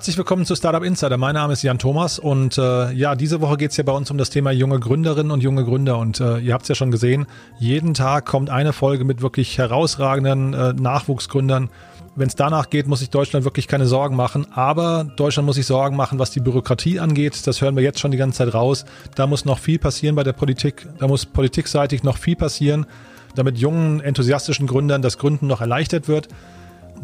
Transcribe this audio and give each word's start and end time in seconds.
herzlich 0.00 0.16
willkommen 0.16 0.46
zu 0.46 0.56
Startup 0.56 0.82
Insider. 0.82 1.18
Mein 1.18 1.34
Name 1.34 1.52
ist 1.52 1.62
Jan 1.62 1.78
Thomas 1.78 2.18
und 2.18 2.56
äh, 2.56 2.90
ja, 2.92 3.14
diese 3.14 3.42
Woche 3.42 3.58
geht 3.58 3.72
es 3.72 3.76
ja 3.76 3.84
bei 3.84 3.92
uns 3.92 4.10
um 4.10 4.16
das 4.16 4.30
Thema 4.30 4.50
junge 4.50 4.80
Gründerinnen 4.80 5.30
und 5.30 5.42
junge 5.42 5.62
Gründer. 5.62 5.98
Und 5.98 6.20
äh, 6.20 6.38
ihr 6.38 6.54
habt 6.54 6.62
es 6.62 6.70
ja 6.70 6.74
schon 6.74 6.90
gesehen, 6.90 7.26
jeden 7.58 7.92
Tag 7.92 8.24
kommt 8.24 8.48
eine 8.48 8.72
Folge 8.72 9.04
mit 9.04 9.20
wirklich 9.20 9.58
herausragenden 9.58 10.54
äh, 10.54 10.72
Nachwuchsgründern. 10.72 11.68
Wenn 12.16 12.28
es 12.28 12.34
danach 12.34 12.70
geht, 12.70 12.86
muss 12.86 13.00
sich 13.00 13.10
Deutschland 13.10 13.44
wirklich 13.44 13.68
keine 13.68 13.84
Sorgen 13.84 14.16
machen. 14.16 14.46
Aber 14.54 15.04
Deutschland 15.04 15.44
muss 15.44 15.56
sich 15.56 15.66
Sorgen 15.66 15.96
machen, 15.96 16.18
was 16.18 16.30
die 16.30 16.40
Bürokratie 16.40 16.98
angeht. 16.98 17.46
Das 17.46 17.60
hören 17.60 17.76
wir 17.76 17.82
jetzt 17.82 18.00
schon 18.00 18.10
die 18.10 18.16
ganze 18.16 18.38
Zeit 18.38 18.54
raus. 18.54 18.86
Da 19.16 19.26
muss 19.26 19.44
noch 19.44 19.58
viel 19.58 19.78
passieren 19.78 20.16
bei 20.16 20.24
der 20.24 20.32
Politik. 20.32 20.88
Da 20.98 21.08
muss 21.08 21.26
politikseitig 21.26 22.04
noch 22.04 22.16
viel 22.16 22.36
passieren, 22.36 22.86
damit 23.34 23.58
jungen, 23.58 24.00
enthusiastischen 24.00 24.66
Gründern 24.66 25.02
das 25.02 25.18
Gründen 25.18 25.46
noch 25.46 25.60
erleichtert 25.60 26.08
wird. 26.08 26.28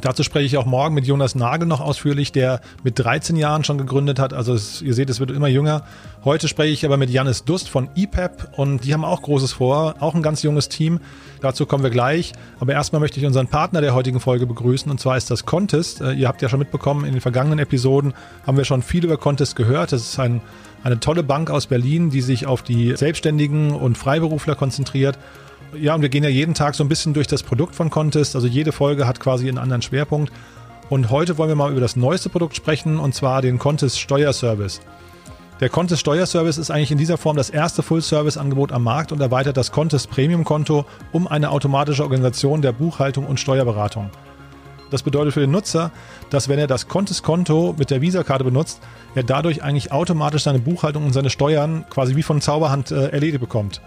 Dazu 0.01 0.23
spreche 0.23 0.45
ich 0.45 0.57
auch 0.59 0.67
morgen 0.67 0.95
mit 0.95 1.07
Jonas 1.07 1.35
Nagel 1.35 1.67
noch 1.67 1.81
ausführlich, 1.81 2.31
der 2.31 2.61
mit 2.83 2.99
13 2.99 3.35
Jahren 3.35 3.65
schon 3.65 3.79
gegründet 3.79 4.19
hat. 4.19 4.35
Also 4.35 4.53
es, 4.53 4.83
ihr 4.83 4.93
seht, 4.93 5.09
es 5.09 5.21
wird 5.21 5.31
immer 5.31 5.49
jünger. 5.49 5.85
Heute 6.23 6.49
spreche 6.49 6.73
ich 6.73 6.85
aber 6.85 6.99
mit 6.99 7.09
Janis 7.09 7.45
Dust 7.45 7.71
von 7.71 7.89
EPEP 7.97 8.59
und 8.59 8.85
die 8.85 8.93
haben 8.93 9.05
auch 9.05 9.23
Großes 9.23 9.53
vor, 9.55 9.95
auch 10.01 10.15
ein 10.15 10.23
ganz 10.23 10.43
junges 10.43 10.69
Team. 10.69 11.01
Dazu 11.41 11.65
kommen 11.65 11.83
wir 11.83 11.91
gleich. 11.91 12.33
Aber 12.61 12.73
erstmal 12.73 13.01
möchte 13.01 13.19
ich 13.21 13.27
unseren 13.27 13.49
Partner 13.49 13.81
der 13.81 13.95
heutigen 13.95 14.21
Folge 14.21 14.47
begrüßen 14.47 14.91
und 14.91 15.01
zwar 15.01 15.17
ist 15.17 15.31
das 15.31 15.47
Contest. 15.47 16.03
Äh, 16.03 16.13
ihr 16.13 16.29
habt 16.29 16.43
ja 16.43 16.51
schon 16.51 16.59
mitbekommen, 16.59 17.07
in 17.07 17.13
den 17.13 17.23
vergangenen 17.23 17.59
Episoden 17.59 18.13
haben 18.47 18.59
wir 18.59 18.65
schon 18.65 18.83
viel 18.83 19.05
über 19.05 19.17
Contest 19.17 19.57
gehört. 19.57 19.93
Das 19.93 20.03
ist 20.03 20.19
ein, 20.19 20.43
eine 20.85 21.01
tolle 21.01 21.23
Bank 21.23 21.51
aus 21.51 21.69
Berlin, 21.69 22.11
die 22.11 22.21
sich 22.21 22.47
auf 22.47 22.63
die 22.63 22.95
Selbstständigen 22.97 23.73
und 23.73 23.97
Freiberufler 23.97 24.57
konzentriert 24.57 25.19
ja, 25.75 25.95
und 25.95 26.03
wir 26.03 26.09
gehen 26.09 26.25
ja 26.25 26.31
jeden 26.31 26.55
Tag 26.55 26.75
so 26.75 26.85
ein 26.85 26.89
bisschen 26.89 27.15
durch 27.15 27.27
das 27.27 27.43
Produkt 27.43 27.75
von 27.75 27.91
Contest. 27.91 28.35
Also 28.35 28.47
jede 28.47 28.73
Folge 28.73 29.07
hat 29.07 29.21
quasi 29.21 29.49
einen 29.49 29.59
anderen 29.59 29.83
Schwerpunkt. 29.83 30.33
Und 30.89 31.11
heute 31.11 31.37
wollen 31.39 31.49
wir 31.49 31.57
mal 31.57 31.73
über 31.73 31.81
das 31.81 31.97
neueste 31.97 32.29
Produkt 32.29 32.55
sprechen, 32.55 32.99
und 32.99 33.15
zwar 33.15 33.43
den 33.43 33.59
Contest 33.59 33.99
Steuerservice. 33.99 34.81
Der 35.59 35.69
Contest 35.69 36.03
Steuerservice 36.03 36.59
ist 36.59 36.71
eigentlich 36.71 36.93
in 36.93 36.99
dieser 36.99 37.17
Form 37.17 37.37
das 37.37 37.51
erste 37.51 37.83
Full-Service-Angebot 37.83 38.73
am 38.73 38.85
Markt 38.85 39.11
und 39.11 39.21
erweitert 39.21 39.57
das 39.57 39.73
Contest 39.73 40.11
Premium-Konto 40.11 40.85
um 41.13 41.27
eine 41.27 41.51
automatische 41.51 42.03
Organisation 42.03 42.63
der 42.63 42.73
Buchhaltung 42.73 43.27
und 43.27 43.41
Steuerberatung. 43.41 44.11
Das 44.91 45.03
bedeutet 45.03 45.35
für 45.35 45.41
den 45.41 45.51
Nutzer, 45.51 45.91
dass 46.31 46.49
wenn 46.49 46.59
er 46.59 46.67
das 46.67 46.87
Contest-Konto 46.87 47.75
mit 47.79 47.91
der 47.91 48.01
Visa-Karte 48.01 48.45
benutzt, 48.45 48.81
er 49.15 49.25
dadurch 49.25 49.63
eigentlich 49.63 49.93
automatisch 49.93 50.43
seine 50.43 50.59
Buchhaltung 50.61 51.07
und 51.07 51.13
seine 51.13 51.31
Steuern 51.31 51.85
quasi 51.91 52.15
wie 52.15 52.23
von 52.23 52.41
Zauberhand 52.41 52.93
äh, 52.93 53.09
erledigt 53.09 53.41
bekommt. 53.41 53.81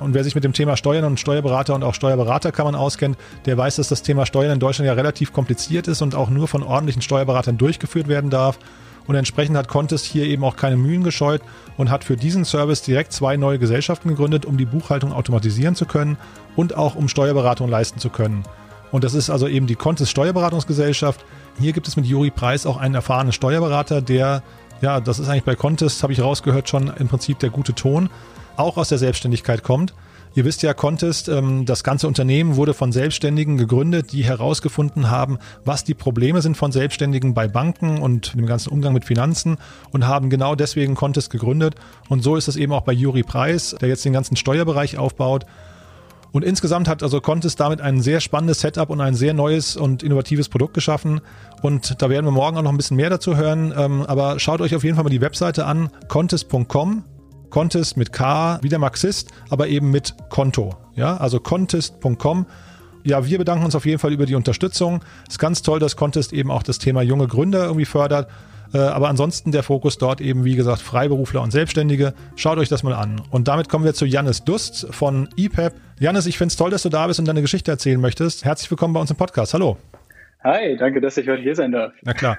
Und 0.00 0.14
wer 0.14 0.24
sich 0.24 0.34
mit 0.34 0.44
dem 0.44 0.54
Thema 0.54 0.76
Steuern 0.76 1.04
und 1.04 1.20
Steuerberater 1.20 1.74
und 1.74 1.84
auch 1.84 1.94
Steuerberaterkammern 1.94 2.74
auskennt, 2.74 3.18
der 3.44 3.56
weiß, 3.56 3.76
dass 3.76 3.88
das 3.88 4.02
Thema 4.02 4.26
Steuern 4.26 4.54
in 4.54 4.58
Deutschland 4.58 4.86
ja 4.86 4.94
relativ 4.94 5.32
kompliziert 5.32 5.86
ist 5.88 6.02
und 6.02 6.14
auch 6.14 6.30
nur 6.30 6.48
von 6.48 6.62
ordentlichen 6.62 7.02
Steuerberatern 7.02 7.58
durchgeführt 7.58 8.08
werden 8.08 8.30
darf. 8.30 8.58
Und 9.06 9.14
entsprechend 9.14 9.56
hat 9.56 9.68
Contest 9.68 10.06
hier 10.06 10.24
eben 10.24 10.44
auch 10.44 10.56
keine 10.56 10.76
Mühen 10.76 11.04
gescheut 11.04 11.42
und 11.76 11.90
hat 11.90 12.04
für 12.04 12.16
diesen 12.16 12.44
Service 12.44 12.82
direkt 12.82 13.12
zwei 13.12 13.36
neue 13.36 13.58
Gesellschaften 13.58 14.08
gegründet, 14.08 14.46
um 14.46 14.56
die 14.56 14.66
Buchhaltung 14.66 15.12
automatisieren 15.12 15.74
zu 15.74 15.84
können 15.84 16.16
und 16.56 16.76
auch 16.76 16.94
um 16.94 17.08
Steuerberatung 17.08 17.68
leisten 17.68 17.98
zu 17.98 18.08
können. 18.08 18.44
Und 18.92 19.04
das 19.04 19.14
ist 19.14 19.30
also 19.30 19.48
eben 19.48 19.66
die 19.66 19.76
Contest 19.76 20.10
Steuerberatungsgesellschaft. 20.10 21.24
Hier 21.58 21.72
gibt 21.72 21.88
es 21.88 21.96
mit 21.96 22.06
Juri 22.06 22.30
Preis 22.30 22.66
auch 22.66 22.76
einen 22.76 22.94
erfahrenen 22.94 23.32
Steuerberater, 23.32 24.00
der, 24.00 24.42
ja, 24.80 25.00
das 25.00 25.18
ist 25.18 25.28
eigentlich 25.28 25.44
bei 25.44 25.54
Contest, 25.54 26.02
habe 26.02 26.12
ich 26.12 26.20
rausgehört, 26.20 26.68
schon 26.68 26.92
im 26.98 27.08
Prinzip 27.08 27.38
der 27.38 27.50
gute 27.50 27.74
Ton 27.74 28.08
auch 28.60 28.76
aus 28.76 28.88
der 28.88 28.98
Selbstständigkeit 28.98 29.62
kommt. 29.62 29.94
Ihr 30.34 30.44
wisst 30.44 30.62
ja, 30.62 30.74
Contest, 30.74 31.28
ähm, 31.28 31.64
das 31.66 31.82
ganze 31.82 32.06
Unternehmen 32.06 32.54
wurde 32.54 32.72
von 32.72 32.92
Selbstständigen 32.92 33.56
gegründet, 33.56 34.12
die 34.12 34.22
herausgefunden 34.22 35.10
haben, 35.10 35.38
was 35.64 35.82
die 35.82 35.94
Probleme 35.94 36.40
sind 36.40 36.56
von 36.56 36.70
Selbstständigen 36.70 37.34
bei 37.34 37.48
Banken 37.48 37.98
und 37.98 38.34
dem 38.34 38.46
ganzen 38.46 38.70
Umgang 38.70 38.92
mit 38.92 39.04
Finanzen 39.04 39.58
und 39.90 40.06
haben 40.06 40.30
genau 40.30 40.54
deswegen 40.54 40.94
Contest 40.94 41.30
gegründet. 41.30 41.74
Und 42.08 42.22
so 42.22 42.36
ist 42.36 42.46
es 42.46 42.54
eben 42.54 42.72
auch 42.72 42.82
bei 42.82 42.92
Juri 42.92 43.24
Preis, 43.24 43.74
der 43.80 43.88
jetzt 43.88 44.04
den 44.04 44.12
ganzen 44.12 44.36
Steuerbereich 44.36 44.98
aufbaut. 44.98 45.46
Und 46.32 46.44
insgesamt 46.44 46.86
hat 46.86 47.02
also 47.02 47.20
Contest 47.20 47.58
damit 47.58 47.80
ein 47.80 48.00
sehr 48.00 48.20
spannendes 48.20 48.60
Setup 48.60 48.88
und 48.90 49.00
ein 49.00 49.14
sehr 49.14 49.34
neues 49.34 49.76
und 49.76 50.04
innovatives 50.04 50.48
Produkt 50.48 50.74
geschaffen. 50.74 51.20
Und 51.60 52.00
da 52.00 52.08
werden 52.08 52.24
wir 52.24 52.30
morgen 52.30 52.56
auch 52.56 52.62
noch 52.62 52.70
ein 52.70 52.76
bisschen 52.76 52.96
mehr 52.96 53.10
dazu 53.10 53.36
hören. 53.36 53.74
Ähm, 53.76 54.02
aber 54.06 54.38
schaut 54.38 54.60
euch 54.60 54.76
auf 54.76 54.84
jeden 54.84 54.94
Fall 54.94 55.02
mal 55.02 55.10
die 55.10 55.20
Webseite 55.20 55.66
an, 55.66 55.90
contest.com. 56.06 57.02
Contest 57.50 57.96
mit 57.96 58.12
K, 58.12 58.58
wie 58.62 58.68
der 58.68 58.78
Marxist, 58.78 59.30
aber 59.50 59.68
eben 59.68 59.90
mit 59.90 60.14
Konto. 60.28 60.74
Ja, 60.94 61.16
also 61.16 61.40
contest.com. 61.40 62.46
Ja, 63.02 63.26
wir 63.26 63.38
bedanken 63.38 63.64
uns 63.64 63.74
auf 63.74 63.86
jeden 63.86 63.98
Fall 63.98 64.12
über 64.12 64.26
die 64.26 64.34
Unterstützung. 64.34 65.02
Es 65.26 65.34
ist 65.34 65.38
ganz 65.38 65.62
toll, 65.62 65.78
dass 65.78 65.96
Contest 65.96 66.32
eben 66.32 66.50
auch 66.50 66.62
das 66.62 66.78
Thema 66.78 67.02
junge 67.02 67.26
Gründer 67.26 67.64
irgendwie 67.64 67.86
fördert. 67.86 68.28
Äh, 68.72 68.78
aber 68.78 69.08
ansonsten 69.08 69.52
der 69.52 69.62
Fokus 69.62 69.98
dort 69.98 70.20
eben, 70.20 70.44
wie 70.44 70.54
gesagt, 70.54 70.80
Freiberufler 70.80 71.42
und 71.42 71.50
Selbstständige. 71.50 72.14
Schaut 72.36 72.58
euch 72.58 72.68
das 72.68 72.82
mal 72.82 72.94
an. 72.94 73.20
Und 73.30 73.48
damit 73.48 73.68
kommen 73.68 73.84
wir 73.84 73.94
zu 73.94 74.06
Jannis 74.06 74.44
Dust 74.44 74.86
von 74.90 75.28
EPEP. 75.36 75.72
Jannis, 75.98 76.26
ich 76.26 76.38
finde 76.38 76.52
es 76.52 76.56
toll, 76.56 76.70
dass 76.70 76.82
du 76.82 76.88
da 76.88 77.06
bist 77.06 77.18
und 77.18 77.26
deine 77.26 77.40
Geschichte 77.40 77.70
erzählen 77.70 78.00
möchtest. 78.00 78.44
Herzlich 78.44 78.70
willkommen 78.70 78.94
bei 78.94 79.00
uns 79.00 79.10
im 79.10 79.16
Podcast. 79.16 79.54
Hallo. 79.54 79.76
Hi, 80.44 80.76
danke, 80.78 81.00
dass 81.00 81.16
ich 81.16 81.28
heute 81.28 81.42
hier 81.42 81.54
sein 81.54 81.72
darf. 81.72 81.92
Na 82.02 82.14
klar. 82.14 82.38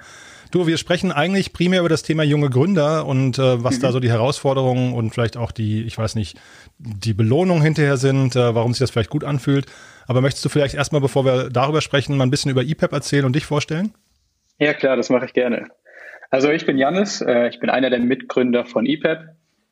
Du, 0.51 0.67
wir 0.67 0.77
sprechen 0.77 1.13
eigentlich 1.13 1.53
primär 1.53 1.79
über 1.79 1.87
das 1.87 2.03
Thema 2.03 2.23
junge 2.23 2.49
Gründer 2.49 3.05
und 3.05 3.39
äh, 3.39 3.63
was 3.63 3.77
mhm. 3.77 3.81
da 3.83 3.91
so 3.93 4.01
die 4.01 4.09
Herausforderungen 4.11 4.93
und 4.93 5.11
vielleicht 5.11 5.37
auch 5.37 5.51
die, 5.51 5.83
ich 5.83 5.97
weiß 5.97 6.15
nicht, 6.15 6.37
die 6.77 7.13
Belohnung 7.13 7.61
hinterher 7.61 7.95
sind, 7.95 8.35
äh, 8.35 8.53
warum 8.53 8.73
sich 8.73 8.79
das 8.79 8.91
vielleicht 8.91 9.09
gut 9.09 9.23
anfühlt. 9.23 9.65
Aber 10.07 10.19
möchtest 10.19 10.43
du 10.43 10.49
vielleicht 10.49 10.75
erstmal, 10.75 10.99
bevor 10.99 11.23
wir 11.23 11.49
darüber 11.49 11.79
sprechen, 11.79 12.17
mal 12.17 12.25
ein 12.25 12.31
bisschen 12.31 12.51
über 12.51 12.63
EPEP 12.63 12.91
erzählen 12.91 13.23
und 13.23 13.33
dich 13.33 13.45
vorstellen? 13.45 13.93
Ja, 14.59 14.73
klar, 14.73 14.97
das 14.97 15.09
mache 15.09 15.25
ich 15.25 15.33
gerne. 15.33 15.69
Also 16.29 16.49
ich 16.49 16.65
bin 16.65 16.77
Janis, 16.77 17.21
äh, 17.21 17.47
ich 17.47 17.61
bin 17.61 17.69
einer 17.69 17.89
der 17.89 17.99
Mitgründer 17.99 18.65
von 18.65 18.85
EPEP. 18.85 19.19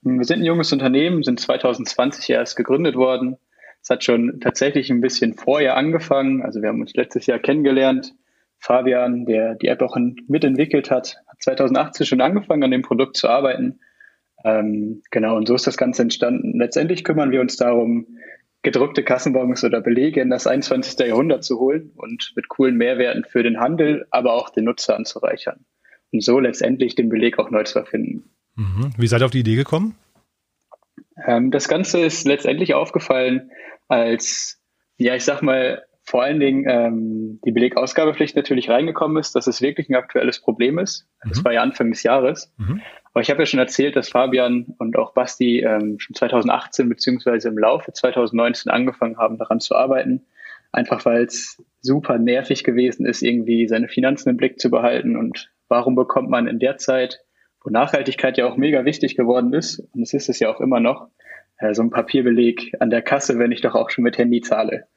Wir 0.01 0.23
sind 0.23 0.39
ein 0.39 0.45
junges 0.45 0.71
Unternehmen, 0.71 1.23
sind 1.23 1.41
2020 1.41 2.29
erst 2.29 2.55
gegründet 2.55 2.95
worden. 2.95 3.37
Es 3.81 3.89
hat 3.89 4.05
schon 4.05 4.39
tatsächlich 4.39 4.89
ein 4.89 5.01
bisschen 5.01 5.33
vorher 5.33 5.75
angefangen. 5.75 6.41
Also 6.41 6.61
wir 6.61 6.69
haben 6.69 6.79
uns 6.79 6.93
letztes 6.93 7.25
Jahr 7.25 7.39
kennengelernt 7.39 8.13
Fabian, 8.59 9.25
der 9.25 9.55
die 9.55 9.67
App 9.67 9.81
auch 9.81 9.97
mitentwickelt 10.27 10.91
hat, 10.91 11.17
hat 11.27 11.41
2018 11.41 12.05
schon 12.05 12.21
angefangen, 12.21 12.63
an 12.63 12.71
dem 12.71 12.81
Produkt 12.81 13.17
zu 13.17 13.27
arbeiten. 13.29 13.79
Ähm, 14.43 15.01
genau, 15.11 15.35
und 15.35 15.47
so 15.47 15.55
ist 15.55 15.67
das 15.67 15.77
Ganze 15.77 16.01
entstanden. 16.01 16.59
Letztendlich 16.59 17.03
kümmern 17.03 17.31
wir 17.31 17.41
uns 17.41 17.57
darum, 17.57 18.07
gedruckte 18.61 19.03
Kassenbons 19.03 19.63
oder 19.63 19.81
Belege 19.81 20.21
in 20.21 20.29
das 20.29 20.47
21. 20.47 20.99
Jahrhundert 21.07 21.43
zu 21.43 21.59
holen 21.59 21.91
und 21.95 22.33
mit 22.35 22.49
coolen 22.49 22.75
Mehrwerten 22.75 23.23
für 23.23 23.43
den 23.43 23.59
Handel, 23.59 24.05
aber 24.11 24.33
auch 24.33 24.49
den 24.49 24.65
Nutzer 24.65 24.95
anzureichern. 24.95 25.65
Und 26.11 26.23
so 26.23 26.39
letztendlich 26.39 26.95
den 26.95 27.09
Beleg 27.09 27.39
auch 27.39 27.51
neu 27.51 27.63
zu 27.63 27.79
erfinden. 27.79 28.29
Mhm. 28.55 28.91
Wie 28.97 29.07
seid 29.07 29.21
ihr 29.21 29.25
auf 29.25 29.31
die 29.31 29.39
Idee 29.39 29.55
gekommen? 29.55 29.95
Ähm, 31.25 31.51
das 31.51 31.67
Ganze 31.67 31.99
ist 31.99 32.25
letztendlich 32.25 32.73
aufgefallen 32.73 33.51
als, 33.87 34.61
ja, 34.97 35.15
ich 35.15 35.23
sag 35.23 35.41
mal, 35.41 35.83
vor 36.09 36.23
allen 36.23 36.39
Dingen 36.39 36.65
ähm, 36.67 37.39
die 37.45 37.51
Belegausgabepflicht 37.51 38.35
natürlich 38.35 38.67
reingekommen 38.67 39.17
ist, 39.17 39.35
dass 39.35 39.45
es 39.45 39.61
wirklich 39.61 39.89
ein 39.89 39.95
aktuelles 39.95 40.41
Problem 40.41 40.79
ist. 40.79 41.07
Mhm. 41.23 41.29
Das 41.29 41.45
war 41.45 41.53
ja 41.53 41.61
Anfang 41.61 41.91
des 41.91 42.01
Jahres. 42.01 42.51
Mhm. 42.57 42.81
Aber 43.13 43.21
ich 43.21 43.29
habe 43.29 43.43
ja 43.43 43.45
schon 43.45 43.59
erzählt, 43.59 43.95
dass 43.95 44.09
Fabian 44.09 44.73
und 44.79 44.97
auch 44.97 45.13
Basti 45.13 45.59
ähm, 45.59 45.99
schon 45.99 46.15
2018 46.15 46.89
beziehungsweise 46.89 47.49
im 47.49 47.59
Laufe 47.59 47.93
2019 47.93 48.71
angefangen 48.71 49.17
haben, 49.17 49.37
daran 49.37 49.59
zu 49.59 49.75
arbeiten. 49.75 50.25
Einfach 50.71 51.05
weil 51.05 51.25
es 51.25 51.63
super 51.79 52.17
nervig 52.17 52.63
gewesen 52.63 53.05
ist, 53.05 53.21
irgendwie 53.21 53.67
seine 53.67 53.87
Finanzen 53.87 54.29
im 54.29 54.37
Blick 54.37 54.59
zu 54.59 54.71
behalten. 54.71 55.15
Und 55.15 55.51
warum 55.67 55.93
bekommt 55.93 56.31
man 56.31 56.47
in 56.47 56.57
der 56.57 56.77
Zeit, 56.77 57.19
wo 57.63 57.69
Nachhaltigkeit 57.69 58.35
ja 58.39 58.47
auch 58.47 58.57
mega 58.57 58.83
wichtig 58.83 59.15
geworden 59.15 59.53
ist, 59.53 59.79
und 59.93 60.01
es 60.01 60.15
ist 60.15 60.27
es 60.27 60.39
ja 60.39 60.49
auch 60.49 60.59
immer 60.59 60.79
noch, 60.79 61.09
äh, 61.59 61.75
so 61.75 61.83
ein 61.83 61.91
Papierbeleg 61.91 62.75
an 62.79 62.89
der 62.89 63.03
Kasse, 63.03 63.37
wenn 63.37 63.51
ich 63.51 63.61
doch 63.61 63.75
auch 63.75 63.91
schon 63.91 64.03
mit 64.03 64.17
Handy 64.17 64.41
zahle. 64.41 64.87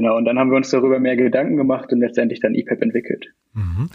Genau, 0.00 0.16
und 0.16 0.24
dann 0.24 0.38
haben 0.38 0.50
wir 0.50 0.56
uns 0.56 0.70
darüber 0.70 0.98
mehr 0.98 1.14
Gedanken 1.14 1.58
gemacht 1.58 1.92
und 1.92 2.00
letztendlich 2.00 2.40
dann 2.40 2.54
EPEP 2.54 2.80
entwickelt. 2.80 3.26
Mhm. 3.52 3.90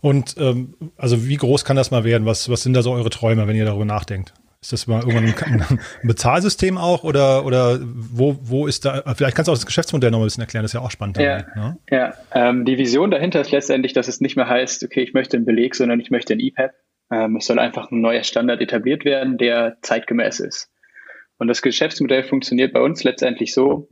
Und 0.00 0.34
ähm, 0.40 0.74
also 0.96 1.28
wie 1.28 1.36
groß 1.36 1.64
kann 1.64 1.76
das 1.76 1.92
mal 1.92 2.02
werden? 2.02 2.26
Was, 2.26 2.50
was 2.50 2.64
sind 2.64 2.74
da 2.74 2.82
so 2.82 2.90
eure 2.90 3.10
Träume, 3.10 3.46
wenn 3.46 3.54
ihr 3.54 3.64
darüber 3.64 3.84
nachdenkt? 3.84 4.34
Ist 4.60 4.72
das 4.72 4.88
mal 4.88 5.04
irgendwann 5.06 5.52
ein, 5.52 5.62
ein 5.62 5.78
Bezahlsystem 6.02 6.78
auch 6.78 7.04
oder, 7.04 7.46
oder 7.46 7.78
wo, 7.80 8.36
wo 8.42 8.66
ist 8.66 8.86
da, 8.86 9.04
vielleicht 9.16 9.36
kannst 9.36 9.46
du 9.46 9.52
auch 9.52 9.56
das 9.56 9.66
Geschäftsmodell 9.66 10.10
noch 10.10 10.18
ein 10.18 10.24
bisschen 10.24 10.40
erklären, 10.40 10.64
das 10.64 10.70
ist 10.70 10.74
ja 10.74 10.80
auch 10.80 10.90
spannend. 10.90 11.18
Ja, 11.18 11.42
dabei, 11.42 11.60
ne? 11.60 11.78
ja 11.92 12.14
ähm, 12.32 12.64
die 12.64 12.76
Vision 12.76 13.12
dahinter 13.12 13.40
ist 13.40 13.52
letztendlich, 13.52 13.92
dass 13.92 14.08
es 14.08 14.20
nicht 14.20 14.34
mehr 14.34 14.48
heißt, 14.48 14.82
okay, 14.82 15.02
ich 15.02 15.14
möchte 15.14 15.36
einen 15.36 15.46
Beleg, 15.46 15.76
sondern 15.76 16.00
ich 16.00 16.10
möchte 16.10 16.32
ein 16.32 16.40
EPEP. 16.40 16.72
Ähm, 17.12 17.36
es 17.36 17.46
soll 17.46 17.60
einfach 17.60 17.92
ein 17.92 18.00
neuer 18.00 18.24
Standard 18.24 18.60
etabliert 18.60 19.04
werden, 19.04 19.38
der 19.38 19.76
zeitgemäß 19.82 20.40
ist. 20.40 20.72
Und 21.38 21.46
das 21.46 21.62
Geschäftsmodell 21.62 22.24
funktioniert 22.24 22.72
bei 22.72 22.80
uns 22.80 23.04
letztendlich 23.04 23.54
so, 23.54 23.88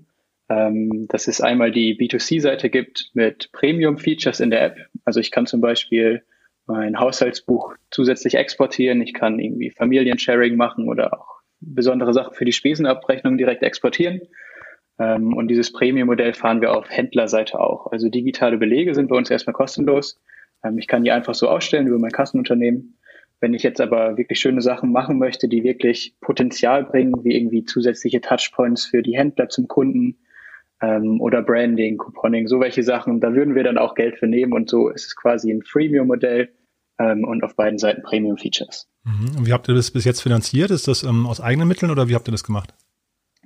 ähm, 0.49 1.07
dass 1.09 1.27
es 1.29 1.41
einmal 1.41 1.71
die 1.71 1.97
B2C-Seite 1.97 2.71
gibt 2.71 3.11
mit 3.15 3.51
Premium-Features 3.53 4.41
in 4.41 4.51
der 4.51 4.65
App. 4.65 4.77
Also 5.05 5.21
ich 5.21 5.31
kann 5.31 5.47
zum 5.47 5.61
Beispiel 5.61 6.23
mein 6.67 6.99
Haushaltsbuch 6.99 7.75
zusätzlich 7.91 8.35
exportieren. 8.35 9.01
Ich 9.01 9.15
kann 9.15 9.39
irgendwie 9.39 9.71
Familiensharing 9.71 10.57
machen 10.57 10.89
oder 10.89 11.19
auch 11.19 11.41
besondere 11.61 12.13
Sachen 12.13 12.35
für 12.35 12.45
die 12.45 12.53
Spesenabrechnung 12.53 13.39
direkt 13.39 13.63
exportieren. 13.63 14.21
Ähm, 14.99 15.35
und 15.35 15.49
dieses 15.49 15.73
Premium-Modell 15.73 16.35
fahren 16.35 16.61
wir 16.61 16.77
auf 16.77 16.91
Händlerseite 16.91 17.59
auch. 17.59 17.91
Also 17.91 18.09
digitale 18.09 18.59
Belege 18.59 18.95
sind 18.95 19.09
bei 19.09 19.17
uns 19.17 19.31
erstmal 19.31 19.55
kostenlos. 19.55 20.21
Ähm, 20.63 20.79
ich 20.79 20.87
kann 20.87 21.05
die 21.05 21.11
einfach 21.11 21.35
so 21.35 21.49
ausstellen 21.49 21.87
über 21.87 21.99
mein 21.99 22.13
Kassenunternehmen. 22.13 22.99
Wenn 23.41 23.55
ich 23.55 23.63
jetzt 23.63 23.81
aber 23.81 24.17
wirklich 24.17 24.39
schöne 24.39 24.63
Sachen 24.63 24.93
machen 24.93 25.19
möchte, 25.19 25.49
die 25.49 25.65
wirklich 25.65 26.17
Potenzial 26.21 26.85
bringen, 26.85 27.25
wie 27.25 27.35
irgendwie 27.35 27.65
zusätzliche 27.65 28.21
Touchpoints 28.21 28.87
für 28.87 29.03
die 29.03 29.17
Händler 29.17 29.49
zum 29.49 29.69
Kunden 29.69 30.19
ähm, 30.81 31.21
oder 31.21 31.43
Branding, 31.43 31.99
Couponing, 31.99 32.47
so 32.47 32.61
welche 32.61 32.83
Sachen, 32.83 33.21
da 33.21 33.35
würden 33.35 33.55
wir 33.55 33.65
dann 33.65 33.79
auch 33.79 33.95
Geld 33.95 34.19
für 34.19 34.27
nehmen 34.27 34.53
und 34.53 34.69
so 34.69 34.89
ist 34.89 35.07
es 35.07 35.17
quasi 35.17 35.53
ein 35.53 35.63
Freemium-Modell 35.63 36.51
ähm, 36.99 37.25
und 37.25 37.43
auf 37.43 37.57
beiden 37.57 37.79
Seiten 37.79 38.03
Premium-Features. 38.03 38.89
Mhm. 39.05 39.39
Und 39.39 39.47
wie 39.47 39.53
habt 39.53 39.69
ihr 39.69 39.75
das 39.75 39.91
bis 39.91 40.05
jetzt 40.05 40.23
finanziert? 40.23 40.71
Ist 40.71 40.89
das 40.89 41.03
ähm, 41.03 41.27
aus 41.27 41.41
eigenen 41.41 41.69
Mitteln 41.69 41.91
oder 41.91 42.09
wie 42.09 42.15
habt 42.15 42.29
ihr 42.29 42.33
das 42.33 42.45
gemacht? 42.45 42.75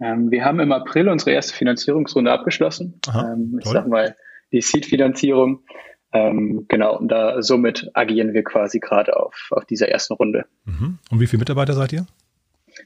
Ähm, 0.00 0.30
wir 0.30 0.44
haben 0.44 0.60
im 0.60 0.72
April 0.72 1.08
unsere 1.08 1.32
erste 1.32 1.54
Finanzierungsrunde 1.54 2.30
abgeschlossen. 2.30 3.00
Aha, 3.08 3.32
ähm, 3.32 3.58
ich 3.60 3.68
sag 3.68 3.88
mal, 3.88 4.16
die 4.52 4.60
Seed-Finanzierung. 4.60 5.64
Ähm, 6.12 6.64
genau, 6.68 6.96
und 6.96 7.08
da 7.08 7.42
somit 7.42 7.90
agieren 7.92 8.32
wir 8.32 8.42
quasi 8.42 8.78
gerade 8.78 9.16
auf, 9.16 9.48
auf 9.50 9.66
dieser 9.66 9.88
ersten 9.88 10.14
Runde. 10.14 10.46
Mhm. 10.64 10.98
Und 11.10 11.20
wie 11.20 11.26
viele 11.26 11.40
Mitarbeiter 11.40 11.74
seid 11.74 11.92
ihr? 11.92 12.06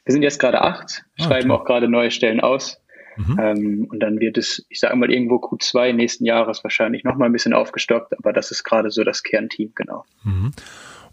Wir 0.04 0.12
sind 0.12 0.22
jetzt 0.22 0.40
gerade 0.40 0.62
acht, 0.62 1.04
ah, 1.18 1.24
schreiben 1.24 1.48
toll. 1.48 1.58
auch 1.58 1.64
gerade 1.64 1.88
neue 1.88 2.10
Stellen 2.10 2.40
aus. 2.40 2.81
Mhm. 3.16 3.40
Ähm, 3.40 3.86
und 3.90 4.00
dann 4.00 4.20
wird 4.20 4.38
es, 4.38 4.64
ich 4.68 4.80
sage 4.80 4.96
mal, 4.96 5.10
irgendwo 5.10 5.36
Q2 5.36 5.92
nächsten 5.92 6.24
Jahres 6.24 6.64
wahrscheinlich 6.64 7.04
nochmal 7.04 7.28
ein 7.28 7.32
bisschen 7.32 7.52
aufgestockt, 7.52 8.16
aber 8.18 8.32
das 8.32 8.50
ist 8.50 8.64
gerade 8.64 8.90
so 8.90 9.04
das 9.04 9.22
Kernteam, 9.22 9.72
genau. 9.74 10.04
Mhm. 10.24 10.52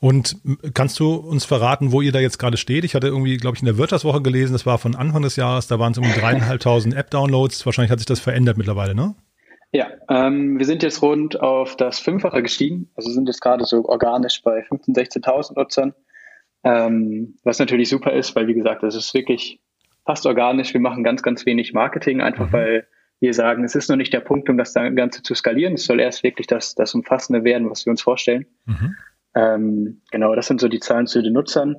Und 0.01 0.37
kannst 0.73 0.99
du 0.99 1.13
uns 1.13 1.43
verraten, 1.43 1.91
wo 1.91 2.01
ihr 2.01 2.13
da 2.13 2.19
jetzt 2.19 2.37
gerade 2.37 2.55
steht? 2.55 2.85
Ich 2.85 2.95
hatte 2.95 3.07
irgendwie, 3.07 3.35
glaube 3.35 3.57
ich, 3.57 3.61
in 3.61 3.65
der 3.65 3.77
Wirtschaftswoche 3.77 4.21
gelesen, 4.21 4.53
das 4.53 4.65
war 4.65 4.77
von 4.77 4.95
Anfang 4.95 5.23
des 5.23 5.35
Jahres, 5.35 5.67
da 5.67 5.77
waren 5.77 5.91
es 5.91 5.97
um 5.97 6.05
dreieinhalbtausend 6.05 6.95
App-Downloads. 6.95 7.65
Wahrscheinlich 7.65 7.91
hat 7.91 7.99
sich 7.99 8.05
das 8.05 8.21
verändert 8.21 8.57
mittlerweile, 8.57 8.95
ne? 8.95 9.15
Ja, 9.71 9.87
ähm, 10.09 10.57
wir 10.57 10.65
sind 10.65 10.81
jetzt 10.81 11.01
rund 11.01 11.39
auf 11.41 11.75
das 11.75 11.99
Fünffache 11.99 12.41
gestiegen. 12.41 12.89
Also 12.95 13.11
sind 13.11 13.27
jetzt 13.27 13.41
gerade 13.41 13.65
so 13.65 13.85
organisch 13.85 14.41
bei 14.41 14.61
15.000, 14.61 15.23
16.000 15.23 15.59
Nutzern. 15.59 15.93
Ähm, 16.63 17.37
was 17.43 17.59
natürlich 17.59 17.89
super 17.89 18.11
ist, 18.13 18.35
weil 18.35 18.47
wie 18.47 18.53
gesagt, 18.53 18.83
das 18.83 18.95
ist 18.95 19.13
wirklich 19.13 19.61
fast 20.09 20.25
organisch. 20.25 20.73
Wir 20.73 20.81
machen 20.81 21.03
ganz, 21.03 21.21
ganz 21.21 21.45
wenig 21.45 21.71
Marketing, 21.73 22.19
einfach 22.19 22.47
mhm. 22.47 22.53
weil 22.53 22.87
wir 23.19 23.31
sagen, 23.31 23.63
es 23.63 23.75
ist 23.75 23.91
noch 23.91 23.95
nicht 23.95 24.11
der 24.11 24.21
Punkt, 24.21 24.49
um 24.49 24.57
das 24.57 24.73
Ganze 24.73 25.21
zu 25.21 25.35
skalieren. 25.35 25.75
Es 25.75 25.85
soll 25.85 25.99
erst 25.99 26.23
wirklich 26.23 26.47
das, 26.47 26.73
das 26.73 26.95
Umfassende 26.95 27.43
werden, 27.43 27.69
was 27.69 27.85
wir 27.85 27.91
uns 27.91 28.01
vorstellen. 28.01 28.47
Mhm. 28.65 28.95
Ähm, 29.35 30.01
genau, 30.09 30.33
das 30.33 30.47
sind 30.47 30.61
so 30.61 30.67
die 30.67 30.79
Zahlen 30.79 31.05
zu 31.05 31.21
den 31.21 31.33
Nutzern. 31.33 31.75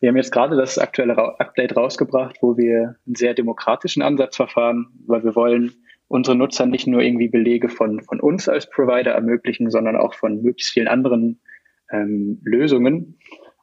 Wir 0.00 0.08
haben 0.08 0.16
jetzt 0.16 0.32
gerade 0.32 0.56
das 0.56 0.78
aktuelle 0.78 1.14
Update 1.38 1.76
rausgebracht, 1.76 2.38
wo 2.40 2.56
wir 2.56 2.96
einen 3.06 3.16
sehr 3.16 3.34
demokratischen 3.34 4.02
Ansatz 4.02 4.36
verfahren, 4.36 4.86
weil 5.06 5.22
wir 5.22 5.36
wollen 5.36 5.74
unsere 6.08 6.38
Nutzer 6.38 6.64
nicht 6.64 6.86
nur 6.86 7.02
irgendwie 7.02 7.28
Belege 7.28 7.68
von, 7.68 8.00
von 8.00 8.18
uns 8.18 8.48
als 8.48 8.70
Provider 8.70 9.12
ermöglichen, 9.12 9.70
sondern 9.70 9.96
auch 9.96 10.14
von 10.14 10.40
möglichst 10.40 10.72
vielen 10.72 10.88
anderen 10.88 11.38
ähm, 11.90 12.40
Lösungen. 12.44 13.18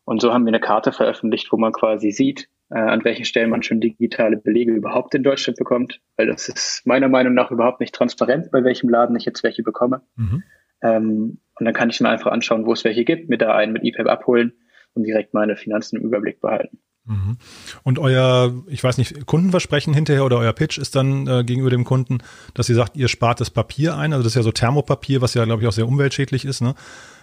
Und 0.06 0.21
so 0.21 0.31
haben 0.31 0.45
wir 0.45 0.50
eine 0.50 0.59
Karte 0.59 0.91
veröffentlicht, 0.91 1.51
wo 1.51 1.57
man 1.57 1.71
quasi 1.71 2.12
sieht, 2.12 2.50
an 2.79 3.03
welchen 3.03 3.25
Stellen 3.25 3.50
man 3.50 3.63
schon 3.63 3.81
digitale 3.81 4.38
Belege 4.38 4.71
überhaupt 4.71 5.13
in 5.13 5.23
Deutschland 5.23 5.57
bekommt, 5.57 6.00
weil 6.18 6.27
das 6.27 6.47
ist 6.47 6.83
meiner 6.85 7.09
Meinung 7.09 7.33
nach 7.33 7.51
überhaupt 7.51 7.81
nicht 7.81 7.94
transparent, 7.94 8.51
bei 8.51 8.63
welchem 8.63 8.89
Laden 8.89 9.15
ich 9.15 9.25
jetzt 9.25 9.44
welche 9.44 9.63
bekomme. 9.63 10.01
Mhm. 10.15 10.44
Ähm, 10.81 11.39
und 11.59 11.65
dann 11.65 11.73
kann 11.73 11.89
ich 11.89 12.00
mir 12.00 12.09
einfach 12.09 12.31
anschauen, 12.31 12.65
wo 12.65 12.73
es 12.73 12.83
welche 12.83 13.06
gibt, 13.06 13.29
mit 13.29 13.41
da 13.41 13.56
einen 13.56 13.73
mit 13.73 13.83
EPAP 13.83 14.07
abholen 14.07 14.53
und 14.94 15.03
direkt 15.03 15.33
meine 15.33 15.56
Finanzen 15.56 15.97
im 15.97 16.03
Überblick 16.03 16.41
behalten. 16.41 16.79
Mhm. 17.06 17.38
Und 17.83 18.00
euer, 18.00 18.63
ich 18.68 18.83
weiß 18.83 18.97
nicht, 18.97 19.25
Kundenversprechen 19.25 19.94
hinterher 19.94 20.24
oder 20.24 20.38
euer 20.38 20.53
Pitch 20.53 20.77
ist 20.77 20.95
dann 20.95 21.27
äh, 21.27 21.44
gegenüber 21.44 21.71
dem 21.71 21.83
Kunden, 21.83 22.19
dass 22.53 22.69
ihr 22.69 22.75
sagt, 22.75 22.95
ihr 22.95 23.07
spart 23.07 23.41
das 23.41 23.50
Papier 23.50 23.97
ein, 23.97 24.13
also 24.13 24.24
das 24.24 24.33
ist 24.33 24.38
ja 24.38 24.44
so 24.44 24.51
Thermopapier, 24.51 25.21
was 25.21 25.33
ja, 25.33 25.44
glaube 25.45 25.62
ich, 25.62 25.67
auch 25.67 25.74
sehr 25.74 25.88
umweltschädlich 25.88 26.45
ist, 26.45 26.62
ne? 26.62 26.75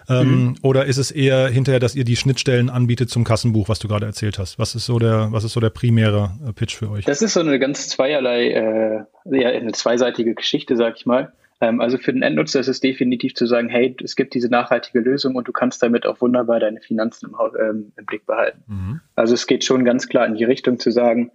Ähm, 0.08 0.28
mhm. 0.28 0.54
Oder 0.62 0.86
ist 0.86 0.96
es 0.96 1.10
eher 1.10 1.48
hinterher, 1.48 1.80
dass 1.80 1.94
ihr 1.94 2.04
die 2.04 2.16
Schnittstellen 2.16 2.70
anbietet 2.70 3.10
zum 3.10 3.24
Kassenbuch, 3.24 3.68
was 3.68 3.78
du 3.78 3.88
gerade 3.88 4.06
erzählt 4.06 4.38
hast? 4.38 4.58
Was 4.58 4.74
ist 4.74 4.86
so 4.86 4.98
der, 4.98 5.28
was 5.30 5.44
ist 5.44 5.52
so 5.52 5.60
der 5.60 5.70
primäre 5.70 6.30
äh, 6.46 6.52
Pitch 6.52 6.76
für 6.76 6.90
euch? 6.90 7.04
Das 7.04 7.22
ist 7.22 7.34
so 7.34 7.40
eine 7.40 7.58
ganz 7.58 7.88
zweierlei, 7.88 8.48
äh, 8.50 9.04
ja, 9.30 9.48
eine 9.48 9.72
zweiseitige 9.72 10.34
Geschichte, 10.34 10.76
sag 10.76 10.96
ich 10.96 11.06
mal. 11.06 11.32
Ähm, 11.60 11.80
also 11.80 11.98
für 11.98 12.12
den 12.12 12.22
Endnutzer 12.22 12.60
ist 12.60 12.68
es 12.68 12.80
definitiv 12.80 13.34
zu 13.34 13.46
sagen, 13.46 13.68
hey, 13.68 13.94
es 14.02 14.16
gibt 14.16 14.34
diese 14.34 14.48
nachhaltige 14.48 15.00
Lösung 15.00 15.34
und 15.34 15.48
du 15.48 15.52
kannst 15.52 15.82
damit 15.82 16.06
auch 16.06 16.20
wunderbar 16.20 16.60
deine 16.60 16.80
Finanzen 16.80 17.30
im, 17.30 17.36
ähm, 17.60 17.92
im 17.96 18.06
Blick 18.06 18.26
behalten. 18.26 18.62
Mhm. 18.66 19.00
Also 19.14 19.34
es 19.34 19.46
geht 19.46 19.64
schon 19.64 19.84
ganz 19.84 20.08
klar 20.08 20.26
in 20.26 20.34
die 20.34 20.44
Richtung 20.44 20.78
zu 20.78 20.90
sagen, 20.90 21.30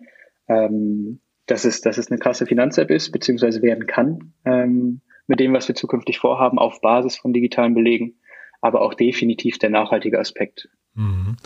ähm, 0.48 1.20
dass, 1.46 1.66
es, 1.66 1.82
dass 1.82 1.98
es 1.98 2.10
eine 2.10 2.20
krasse 2.20 2.46
Finanz-App 2.46 2.90
ist, 2.90 3.12
beziehungsweise 3.12 3.62
werden 3.62 3.86
kann, 3.86 4.34
ähm, 4.46 5.02
mit 5.28 5.40
dem, 5.40 5.54
was 5.54 5.68
wir 5.68 5.76
zukünftig 5.76 6.20
vorhaben, 6.20 6.58
auf 6.58 6.82
Basis 6.82 7.18
von 7.18 7.34
digitalen 7.34 7.74
Belegen, 7.74 8.16
aber 8.64 8.82
auch 8.82 8.94
definitiv 8.94 9.60
der 9.60 9.70
nachhaltige 9.70 10.20
Aspekt. 10.20 10.70
Mhm. 10.96 11.38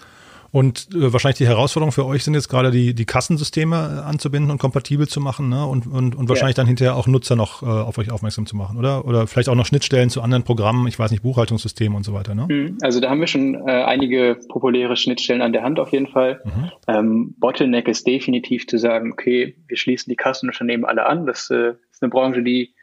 Und 0.52 0.88
äh, 0.96 1.12
wahrscheinlich 1.12 1.38
die 1.38 1.48
Herausforderung 1.48 1.92
für 1.92 2.06
euch 2.06 2.24
sind 2.24 2.34
jetzt 2.34 2.48
gerade 2.48 2.72
die, 2.72 2.94
die 2.94 3.06
Kassensysteme 3.06 3.76
äh, 3.76 4.08
anzubinden 4.08 4.50
und 4.50 4.60
kompatibel 4.60 5.08
zu 5.08 5.20
machen 5.20 5.50
ne? 5.50 5.66
und, 5.66 5.88
und, 5.88 6.16
und 6.16 6.30
wahrscheinlich 6.30 6.56
ja. 6.56 6.62
dann 6.64 6.68
hinterher 6.68 6.96
auch 6.96 7.06
Nutzer 7.06 7.36
noch 7.36 7.64
äh, 7.64 7.66
auf 7.66 7.98
euch 7.98 8.12
aufmerksam 8.12 8.46
zu 8.46 8.56
machen, 8.56 8.78
oder? 8.78 9.06
Oder 9.06 9.28
vielleicht 9.28 9.50
auch 9.50 9.56
noch 9.56 9.66
Schnittstellen 9.66 10.10
zu 10.10 10.22
anderen 10.22 10.44
Programmen, 10.44 10.88
ich 10.88 10.98
weiß 10.98 11.12
nicht, 11.12 11.22
Buchhaltungssysteme 11.22 11.96
und 11.96 12.04
so 12.04 12.14
weiter. 12.14 12.34
Ne? 12.34 12.48
Mhm. 12.50 12.78
Also 12.82 13.02
da 13.02 13.10
haben 13.10 13.20
wir 13.20 13.28
schon 13.28 13.56
äh, 13.68 13.72
einige 13.72 14.40
populäre 14.48 14.96
Schnittstellen 14.96 15.42
an 15.42 15.52
der 15.52 15.64
Hand 15.64 15.80
auf 15.80 15.92
jeden 15.92 16.08
Fall. 16.08 16.42
Mhm. 16.46 16.72
Ähm, 16.88 17.36
Bottleneck 17.38 17.88
ist 17.90 18.08
definitiv 18.08 18.68
zu 18.68 18.78
sagen, 18.78 19.12
okay, 19.12 19.58
wir 19.68 19.78
schließen 19.78 20.10
die 20.10 20.16
Kassenunternehmen 20.16 20.86
alle 20.86 21.06
an. 21.06 21.26
Das 21.26 21.50
äh, 21.50 21.74
ist 21.92 22.02
eine 22.02 22.10
Branche, 22.10 22.42
die 22.42 22.74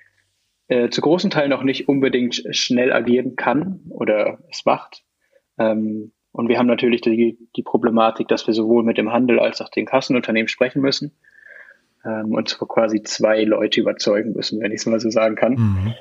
äh, 0.69 0.88
zu 0.88 1.00
großen 1.00 1.31
Teilen 1.31 1.50
noch 1.50 1.62
nicht 1.62 1.88
unbedingt 1.88 2.43
schnell 2.50 2.93
agieren 2.93 3.37
kann 3.37 3.81
oder 3.90 4.38
es 4.50 4.64
macht. 4.64 5.05
Ähm, 5.58 6.12
und 6.32 6.49
wir 6.49 6.58
haben 6.58 6.66
natürlich 6.66 7.00
die, 7.00 7.38
die 7.55 7.62
Problematik, 7.62 8.28
dass 8.28 8.46
wir 8.46 8.55
sowohl 8.55 8.82
mit 8.82 8.99
dem 8.99 9.12
Handel 9.12 9.38
als 9.38 9.61
auch 9.61 9.69
den 9.69 9.87
Kassenunternehmen 9.87 10.49
sprechen 10.49 10.82
müssen 10.82 11.12
ähm, 12.05 12.32
und 12.32 12.49
zwar 12.49 12.69
quasi 12.69 13.02
zwei 13.02 13.44
Leute 13.44 13.81
überzeugen 13.81 14.33
müssen, 14.33 14.61
wenn 14.61 14.73
ich 14.73 14.80
es 14.80 14.87
mal 14.87 15.00
so 15.00 15.11
sagen 15.11 15.37
kann. 15.37 15.54
Mhm. 15.54 15.94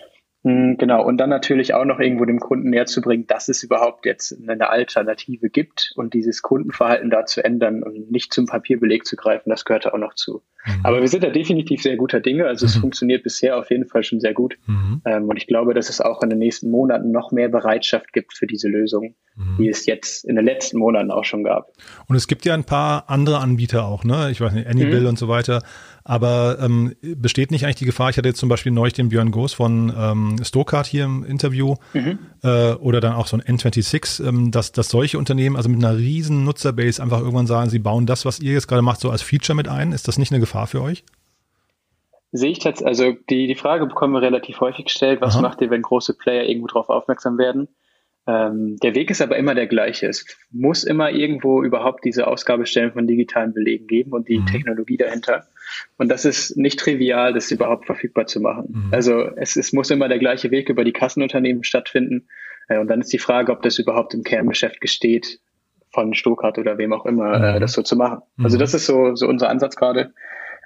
Mm, 0.43 0.77
genau, 0.77 1.05
und 1.05 1.17
dann 1.17 1.29
natürlich 1.29 1.74
auch 1.74 1.86
noch 1.86 2.00
irgendwo 2.00 2.25
dem 2.25 2.39
Kunden 2.39 2.70
näher 2.70 2.86
zu 2.86 3.01
bringen, 3.01 3.27
dass 3.27 3.48
es 3.48 3.63
überhaupt 3.63 4.05
jetzt 4.05 4.38
eine 4.48 4.70
Alternative 4.70 5.50
gibt 5.50 5.93
und 5.96 6.13
dieses 6.13 6.41
Kundenverhalten 6.41 7.10
da 7.10 7.25
zu 7.25 7.43
ändern 7.43 7.84
und 7.84 8.12
nicht 8.12 8.34
zum 8.34 8.46
Papierbeleg 8.46 9.05
zu 9.05 9.15
greifen, 9.15 9.50
das 9.50 9.65
gehört 9.65 9.91
auch 9.91 9.98
noch 9.98 10.15
zu. 10.15 10.43
Mhm. 10.65 10.79
Aber 10.84 11.01
wir 11.01 11.08
sind 11.08 11.24
da 11.24 11.29
definitiv 11.29 11.82
sehr 11.82 11.98
guter 11.98 12.20
Dinge, 12.20 12.46
also 12.46 12.65
es 12.65 12.75
mhm. 12.75 12.82
funktioniert 12.82 13.24
bisher 13.24 13.58
auf 13.58 13.70
jeden 13.70 13.86
Fall 13.86 14.03
schon 14.03 14.20
sehr 14.20 14.34
gut. 14.34 14.58
Mhm. 14.65 15.01
Ähm, 15.05 15.29
und 15.29 15.38
ich 15.38 15.48
glaube, 15.48 15.74
dass 15.74 15.89
es 15.89 16.01
auch 16.01 16.22
in 16.22 16.29
den 16.29 16.39
nächsten 16.39 16.72
Monaten 16.72 17.12
noch 17.12 17.32
mehr 17.32 17.50
Bereitschaft 17.50 18.13
gibt 18.13 18.34
für 18.34 18.48
diese 18.48 18.70
Lösung, 18.70 19.15
mhm. 19.36 19.58
die 19.58 19.70
es 19.70 19.86
jetzt 19.86 20.25
in 20.25 20.36
den 20.36 20.46
letzten 20.46 20.77
Monaten 20.77 21.12
auch 21.12 21.25
schon 21.25 21.43
gab. 21.43 21.72
Und 22.08 22.15
es 22.15 22.27
gibt 22.27 22.46
ja 22.46 22.53
ein 22.53 22.63
paar 22.63 23.10
andere 23.10 23.39
Anbieter 23.39 23.86
auch, 23.86 24.03
ne? 24.03 24.29
Ich 24.32 24.41
weiß 24.41 24.53
nicht, 24.53 24.67
Anybill 24.67 25.01
mhm. 25.01 25.08
und 25.08 25.20
so 25.20 25.27
weiter. 25.27 25.62
Aber 26.05 26.58
ähm, 26.60 26.96
besteht 27.01 27.51
nicht 27.51 27.63
eigentlich 27.63 27.77
die 27.77 27.86
Gefahr, 27.86 28.10
ich 28.10 28.17
hatte 28.17 28.27
jetzt 28.27 28.39
zum 28.39 28.50
Beispiel 28.50 28.74
neulich 28.74 28.93
den 28.93 29.08
Björn 29.08 29.32
Goos 29.32 29.53
von 29.53 29.93
ähm, 29.98 30.36
Stokart 30.43 30.86
hier 30.86 31.05
im 31.05 31.24
Interview 31.24 31.75
äh, 32.43 32.74
oder 32.74 33.00
dann 33.00 33.13
auch 33.13 33.27
so 33.27 33.38
ein 33.38 33.41
N26, 33.41 34.27
ähm, 34.27 34.51
dass, 34.51 34.74
dass 34.74 34.89
solche 34.89 35.17
Unternehmen 35.17 35.55
also 35.55 35.70
mit 35.70 35.84
einer 35.84 35.98
riesen 35.98 36.43
Nutzerbase 36.43 37.01
einfach 37.01 37.20
irgendwann 37.20 37.48
sagen, 37.48 37.70
sie 37.70 37.79
bauen 37.79 38.05
das, 38.05 38.25
was 38.25 38.39
ihr 38.39 38.51
jetzt 38.51 38.67
gerade 38.67 38.82
macht, 38.82 39.00
so 39.00 39.12
als 39.12 39.22
Feature 39.22 39.55
mit 39.55 39.70
ein. 39.70 39.93
Ist 39.93 40.10
das 40.10 40.17
nicht 40.17 40.32
eine 40.34 40.41
Gefahr 40.41 40.52
für 40.67 40.81
euch? 40.81 41.03
Sehe 42.31 42.51
ich 42.51 42.60
tatsächlich, 42.60 42.88
also 42.88 43.12
die, 43.29 43.48
die 43.48 43.55
Frage 43.55 43.86
bekommen 43.86 44.13
wir 44.13 44.22
relativ 44.22 44.60
häufig 44.60 44.86
gestellt, 44.86 45.22
was 45.22 45.36
Aha. 45.36 45.41
macht 45.41 45.62
ihr, 45.62 45.69
wenn 45.69 45.83
große 45.83 46.17
Player 46.17 46.45
irgendwo 46.45 46.67
drauf 46.67 46.89
aufmerksam 46.89 47.38
werden? 47.38 47.67
Ähm, 48.25 48.77
der 48.77 48.95
Weg 48.95 49.12
ist 49.12 49.22
aber 49.22 49.38
immer 49.38 49.53
der 49.53 49.67
gleiche. 49.67 50.07
Es 50.07 50.25
muss 50.50 50.83
immer 50.83 51.12
irgendwo 51.12 51.62
überhaupt 51.62 52.05
diese 52.05 52.25
Ausgabestellen 52.25 52.93
von 52.93 53.05
digitalen 53.05 53.53
Belegen 53.53 53.86
geben 53.86 54.13
und 54.13 54.29
die 54.29 54.39
mhm. 54.39 54.45
Technologie 54.45 54.98
dahinter. 54.98 55.45
Und 55.98 56.10
das 56.10 56.24
ist 56.24 56.55
nicht 56.55 56.79
trivial, 56.79 57.33
das 57.33 57.51
überhaupt 57.51 57.86
verfügbar 57.86 58.25
zu 58.25 58.39
machen. 58.39 58.86
Mhm. 58.88 58.93
Also 58.93 59.27
es, 59.36 59.55
es 59.57 59.74
muss 59.74 59.91
immer 59.91 60.07
der 60.07 60.19
gleiche 60.19 60.51
Weg 60.51 60.69
über 60.69 60.86
die 60.86 60.93
Kassenunternehmen 60.93 61.63
stattfinden. 61.63 62.27
Äh, 62.69 62.79
und 62.79 62.88
dann 62.88 63.01
ist 63.01 63.12
die 63.12 63.19
Frage, 63.19 63.51
ob 63.51 63.62
das 63.62 63.77
überhaupt 63.77 64.13
im 64.13 64.24
Kerngeschäft 64.24 64.79
gesteht, 64.79 65.39
von 65.91 66.15
Stuttgart 66.15 66.57
oder 66.57 66.77
wem 66.77 66.91
auch 66.93 67.05
immer, 67.05 67.33
äh, 67.33 67.55
mhm. 67.55 67.60
das 67.60 67.74
so 67.74 67.83
zu 67.83 67.95
machen. 67.95 68.22
Also 68.41 68.57
mhm. 68.57 68.62
das 68.62 68.74
ist 68.74 68.86
so, 68.86 69.15
so 69.15 69.27
unser 69.27 69.50
Ansatz 69.50 69.75
gerade. 69.75 70.13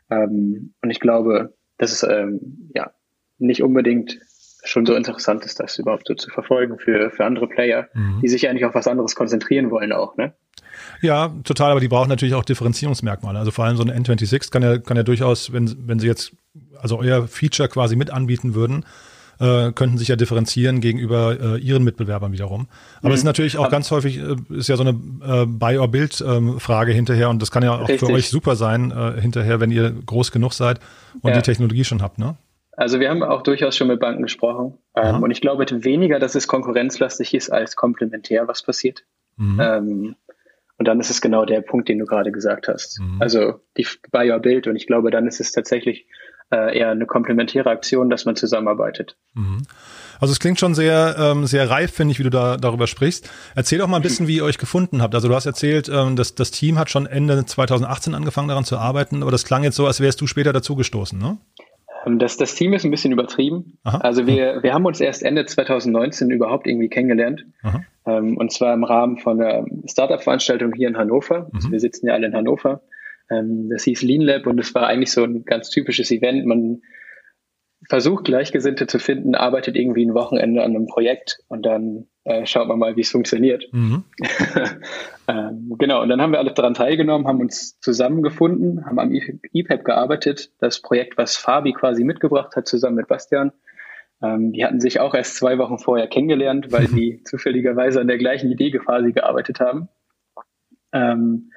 Ähm, 0.09 0.73
und 0.81 0.89
ich 0.89 0.99
glaube, 0.99 1.55
das 1.77 1.91
ist 1.91 2.03
ähm, 2.03 2.69
ja 2.73 2.91
nicht 3.37 3.61
unbedingt 3.61 4.19
schon 4.63 4.85
so 4.85 4.95
interessant 4.95 5.45
ist, 5.45 5.59
das 5.59 5.77
überhaupt 5.79 6.07
so 6.07 6.15
zu 6.15 6.29
verfolgen 6.29 6.77
für, 6.77 7.09
für 7.11 7.25
andere 7.25 7.47
Player, 7.47 7.87
mhm. 7.93 8.19
die 8.21 8.27
sich 8.27 8.49
eigentlich 8.49 8.65
auf 8.65 8.75
was 8.75 8.87
anderes 8.87 9.15
konzentrieren 9.15 9.71
wollen 9.71 9.93
auch, 9.93 10.17
ne? 10.17 10.33
Ja, 11.01 11.33
total, 11.43 11.71
aber 11.71 11.79
die 11.79 11.87
brauchen 11.87 12.09
natürlich 12.09 12.35
auch 12.35 12.45
Differenzierungsmerkmale. 12.45 13.39
Also 13.39 13.51
vor 13.51 13.65
allem 13.65 13.77
so 13.77 13.83
ein 13.83 13.91
N26 13.91 14.51
kann 14.51 14.63
ja, 14.63 14.77
kann 14.77 14.97
ja 14.97 15.03
durchaus, 15.03 15.53
wenn, 15.53 15.87
wenn 15.87 15.99
sie 15.99 16.07
jetzt, 16.07 16.33
also 16.79 16.99
euer 16.99 17.27
Feature 17.27 17.69
quasi 17.69 17.95
mit 17.95 18.11
anbieten 18.11 18.53
würden, 18.53 18.85
äh, 19.39 19.71
könnten 19.71 19.97
sich 19.97 20.07
ja 20.07 20.15
differenzieren 20.15 20.81
gegenüber 20.81 21.37
äh, 21.39 21.59
ihren 21.59 21.83
Mitbewerbern 21.83 22.31
wiederum. 22.31 22.67
Aber 22.99 23.09
mhm. 23.09 23.13
es 23.13 23.19
ist 23.19 23.23
mhm. 23.23 23.29
natürlich 23.29 23.57
auch 23.57 23.69
ganz 23.69 23.91
häufig, 23.91 24.19
äh, 24.19 24.35
ist 24.55 24.69
ja 24.69 24.77
so 24.77 24.83
eine 24.83 24.91
äh, 24.91 25.45
Buy- 25.45 25.77
or 25.77 25.87
Build-Frage 25.89 26.91
ähm, 26.91 26.95
hinterher 26.95 27.29
und 27.29 27.41
das 27.41 27.51
kann 27.51 27.63
ja 27.63 27.73
auch 27.73 27.89
Richtig. 27.89 27.99
für 27.99 28.13
euch 28.13 28.29
super 28.29 28.55
sein, 28.55 28.91
äh, 28.91 29.19
hinterher, 29.19 29.59
wenn 29.59 29.71
ihr 29.71 29.91
groß 29.91 30.31
genug 30.31 30.53
seid 30.53 30.79
und 31.21 31.31
ja. 31.31 31.37
die 31.37 31.41
Technologie 31.41 31.83
schon 31.83 32.01
habt, 32.01 32.19
ne? 32.19 32.35
Also 32.77 32.99
wir 32.99 33.09
haben 33.09 33.23
auch 33.23 33.41
durchaus 33.41 33.75
schon 33.75 33.87
mit 33.87 33.99
Banken 33.99 34.21
gesprochen. 34.21 34.77
Ähm, 34.95 35.23
und 35.23 35.31
ich 35.31 35.41
glaube 35.41 35.65
weniger, 35.83 36.19
dass 36.19 36.35
es 36.35 36.47
konkurrenzlastig 36.47 37.33
ist 37.33 37.49
als 37.49 37.75
komplementär, 37.75 38.47
was 38.47 38.61
passiert. 38.61 39.03
Mhm. 39.35 39.59
Ähm, 39.59 40.15
und 40.77 40.87
dann 40.87 40.99
ist 40.99 41.09
es 41.09 41.19
genau 41.19 41.43
der 41.43 41.61
Punkt, 41.61 41.89
den 41.89 41.97
du 41.97 42.05
gerade 42.05 42.31
gesagt 42.31 42.67
hast. 42.67 42.99
Mhm. 42.99 43.19
Also 43.19 43.61
die 43.77 43.87
Buy 44.11 44.31
Your 44.31 44.39
Build. 44.39 44.67
Und 44.67 44.75
ich 44.75 44.85
glaube, 44.85 45.09
dann 45.09 45.25
ist 45.25 45.39
es 45.39 45.51
tatsächlich 45.51 46.05
äh, 46.51 46.77
eher 46.77 46.91
eine 46.91 47.05
komplementäre 47.05 47.69
Aktion, 47.69 48.09
dass 48.09 48.25
man 48.25 48.35
zusammenarbeitet. 48.35 49.17
Mhm. 49.33 49.63
Also 50.19 50.31
es 50.31 50.39
klingt 50.39 50.59
schon 50.59 50.73
sehr, 50.73 51.15
ähm, 51.19 51.45
sehr 51.45 51.69
reif, 51.69 51.91
finde 51.91 52.11
ich, 52.11 52.19
wie 52.19 52.23
du 52.23 52.29
da 52.29 52.57
darüber 52.57 52.87
sprichst. 52.87 53.29
Erzähl 53.55 53.79
doch 53.79 53.87
mal 53.87 53.97
ein 53.97 54.01
bisschen, 54.01 54.27
wie 54.27 54.37
ihr 54.37 54.43
euch 54.43 54.57
gefunden 54.57 55.01
habt. 55.01 55.13
Also 55.13 55.27
du 55.27 55.35
hast 55.35 55.45
erzählt, 55.45 55.89
ähm, 55.93 56.15
dass 56.15 56.35
das 56.35 56.51
Team 56.51 56.79
hat 56.79 56.89
schon 56.89 57.05
Ende 57.05 57.45
2018 57.45 58.15
angefangen 58.15 58.47
daran 58.47 58.63
zu 58.63 58.77
arbeiten, 58.77 59.21
aber 59.21 59.31
das 59.31 59.45
klang 59.45 59.63
jetzt 59.63 59.75
so, 59.75 59.85
als 59.85 59.99
wärst 59.99 60.19
du 60.21 60.27
später 60.27 60.53
dazugestoßen, 60.53 61.19
ne? 61.19 61.37
Ähm, 62.05 62.19
das, 62.19 62.37
das 62.37 62.55
Team 62.55 62.73
ist 62.73 62.85
ein 62.85 62.91
bisschen 62.91 63.11
übertrieben. 63.11 63.77
Aha. 63.83 63.97
Also 63.99 64.25
wir, 64.25 64.63
wir 64.63 64.73
haben 64.73 64.85
uns 64.85 64.99
erst 65.01 65.23
Ende 65.23 65.45
2019 65.45 66.31
überhaupt 66.31 66.67
irgendwie 66.67 66.89
kennengelernt. 66.89 67.45
Ähm, 68.05 68.37
und 68.37 68.51
zwar 68.51 68.73
im 68.73 68.83
Rahmen 68.83 69.17
von 69.17 69.41
einer 69.41 69.65
Startup-Veranstaltung 69.85 70.73
hier 70.73 70.87
in 70.87 70.97
Hannover. 70.97 71.49
Also 71.53 71.67
mhm. 71.67 71.71
wir 71.73 71.79
sitzen 71.79 72.07
ja 72.07 72.13
alle 72.13 72.27
in 72.27 72.33
Hannover. 72.33 72.81
Ähm, 73.29 73.69
das 73.69 73.83
hieß 73.83 74.01
Lean 74.03 74.21
Lab 74.21 74.47
und 74.47 74.59
es 74.59 74.73
war 74.75 74.87
eigentlich 74.87 75.11
so 75.11 75.23
ein 75.23 75.43
ganz 75.45 75.69
typisches 75.69 76.11
Event. 76.11 76.45
Man 76.45 76.81
versucht 77.87 78.25
Gleichgesinnte 78.25 78.87
zu 78.87 78.99
finden, 78.99 79.35
arbeitet 79.35 79.75
irgendwie 79.75 80.05
ein 80.05 80.13
Wochenende 80.13 80.63
an 80.63 80.75
einem 80.75 80.87
Projekt 80.87 81.39
und 81.47 81.65
dann 81.65 82.07
äh, 82.23 82.45
schaut 82.45 82.67
man 82.67 82.79
mal, 82.79 82.95
wie 82.95 83.01
es 83.01 83.11
funktioniert. 83.11 83.65
Mhm. 83.71 84.03
ähm, 85.27 85.75
genau, 85.77 86.01
und 86.01 86.09
dann 86.09 86.21
haben 86.21 86.31
wir 86.31 86.39
alle 86.39 86.53
daran 86.53 86.73
teilgenommen, 86.73 87.27
haben 87.27 87.39
uns 87.39 87.79
zusammengefunden, 87.79 88.85
haben 88.85 88.99
am 88.99 89.11
EPAP 89.53 89.85
gearbeitet, 89.85 90.51
das 90.59 90.81
Projekt, 90.81 91.17
was 91.17 91.37
Fabi 91.37 91.73
quasi 91.73 92.03
mitgebracht 92.03 92.55
hat, 92.55 92.67
zusammen 92.67 92.95
mit 92.95 93.07
Bastian. 93.07 93.51
Ähm, 94.21 94.51
die 94.51 94.65
hatten 94.65 94.79
sich 94.79 94.99
auch 94.99 95.13
erst 95.13 95.35
zwei 95.35 95.57
Wochen 95.57 95.77
vorher 95.77 96.07
kennengelernt, 96.07 96.71
weil 96.71 96.87
die 96.87 97.23
zufälligerweise 97.23 98.01
an 98.01 98.07
der 98.07 98.17
gleichen 98.17 98.51
Idee 98.51 98.71
quasi 98.71 99.11
gearbeitet 99.11 99.59
haben. 99.59 99.87
Ähm, 100.93 101.51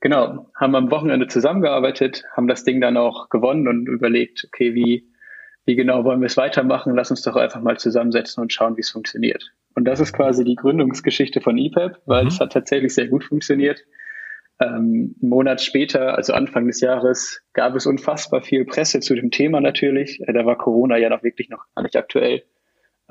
genau, 0.00 0.50
haben 0.58 0.74
am 0.74 0.90
Wochenende 0.90 1.28
zusammengearbeitet, 1.28 2.24
haben 2.36 2.48
das 2.48 2.64
Ding 2.64 2.80
dann 2.80 2.96
auch 2.96 3.28
gewonnen 3.28 3.68
und 3.68 3.86
überlegt, 3.86 4.44
okay, 4.46 4.74
wie, 4.74 5.08
wie 5.64 5.76
genau 5.76 6.04
wollen 6.04 6.20
wir 6.20 6.26
es 6.26 6.36
weitermachen? 6.36 6.94
Lass 6.94 7.10
uns 7.10 7.22
doch 7.22 7.36
einfach 7.36 7.60
mal 7.60 7.78
zusammensetzen 7.78 8.42
und 8.42 8.52
schauen, 8.52 8.76
wie 8.76 8.80
es 8.80 8.90
funktioniert. 8.90 9.52
Und 9.74 9.84
das 9.84 10.00
ist 10.00 10.12
quasi 10.12 10.44
die 10.44 10.56
Gründungsgeschichte 10.56 11.40
von 11.40 11.56
EPAP, 11.58 12.00
weil 12.06 12.22
mhm. 12.22 12.28
es 12.28 12.40
hat 12.40 12.52
tatsächlich 12.52 12.94
sehr 12.94 13.08
gut 13.08 13.24
funktioniert. 13.24 13.84
Ähm, 14.60 15.14
einen 15.20 15.28
Monat 15.28 15.62
später, 15.62 16.16
also 16.16 16.34
Anfang 16.34 16.66
des 16.66 16.80
Jahres, 16.80 17.42
gab 17.52 17.74
es 17.74 17.86
unfassbar 17.86 18.42
viel 18.42 18.64
Presse 18.64 19.00
zu 19.00 19.14
dem 19.14 19.30
Thema 19.30 19.60
natürlich. 19.60 20.20
Äh, 20.26 20.32
da 20.32 20.44
war 20.44 20.58
Corona 20.58 20.96
ja 20.98 21.08
noch 21.08 21.22
wirklich 21.22 21.48
noch 21.48 21.64
gar 21.74 21.82
nicht 21.82 21.96
aktuell. 21.96 22.42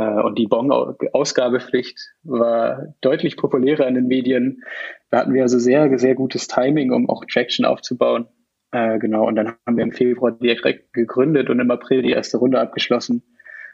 Äh, 0.02 0.22
und 0.22 0.38
die 0.38 0.48
Bon-Ausgabepflicht 0.48 2.00
war 2.24 2.94
deutlich 3.02 3.38
populärer 3.38 3.88
in 3.88 3.96
den 3.96 4.08
Medien. 4.08 4.64
Da 5.10 5.20
hatten 5.20 5.34
wir 5.34 5.44
also 5.44 5.60
sehr, 5.60 5.98
sehr 6.00 6.16
gutes 6.16 6.48
Timing, 6.48 6.92
um 6.92 7.10
auch 7.10 7.24
Traction 7.26 7.66
aufzubauen. 7.66 8.28
Äh, 8.72 9.00
genau, 9.00 9.28
und 9.28 9.36
dann 9.36 9.54
haben 9.68 9.78
wir 9.78 9.84
im 9.84 9.92
Februar 9.92 10.32
direkt 10.32 10.94
gegründet 10.94 11.50
und 11.50 11.60
im 11.60 11.70
April 11.70 12.02
die 12.02 12.12
erste 12.12 12.38
Runde 12.38 12.60
abgeschlossen. 12.60 13.22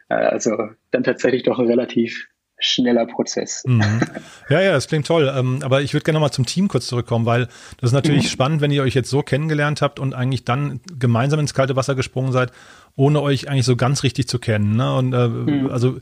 Äh, 0.09 0.15
also 0.15 0.57
dann 0.91 1.03
tatsächlich 1.03 1.43
doch 1.43 1.59
ein 1.59 1.67
relativ 1.67 2.27
schneller 2.59 3.05
Prozess. 3.05 3.63
Mhm. 3.65 4.01
Ja, 4.49 4.61
ja, 4.61 4.71
das 4.71 4.87
klingt 4.87 5.05
toll. 5.05 5.29
Ähm, 5.35 5.59
aber 5.61 5.81
ich 5.81 5.93
würde 5.93 6.05
gerne 6.05 6.15
nochmal 6.15 6.31
zum 6.31 6.45
Team 6.45 6.69
kurz 6.69 6.87
zurückkommen, 6.87 7.25
weil 7.25 7.47
das 7.81 7.89
ist 7.89 7.93
natürlich 7.93 8.23
mhm. 8.23 8.29
spannend, 8.29 8.61
wenn 8.61 8.71
ihr 8.71 8.81
euch 8.81 8.95
jetzt 8.95 9.09
so 9.09 9.21
kennengelernt 9.21 9.81
habt 9.81 9.99
und 9.99 10.13
eigentlich 10.13 10.45
dann 10.45 10.79
gemeinsam 10.97 11.41
ins 11.41 11.53
kalte 11.53 11.75
Wasser 11.75 11.95
gesprungen 11.95 12.31
seid, 12.31 12.53
ohne 12.97 13.21
euch 13.21 13.47
eigentlich 13.47 13.65
so 13.65 13.75
ganz 13.75 14.03
richtig 14.03 14.27
zu 14.27 14.39
kennen. 14.39 14.75
Ne? 14.75 14.93
Und 14.93 15.13
äh, 15.13 15.27
mhm. 15.27 15.69
also 15.69 15.99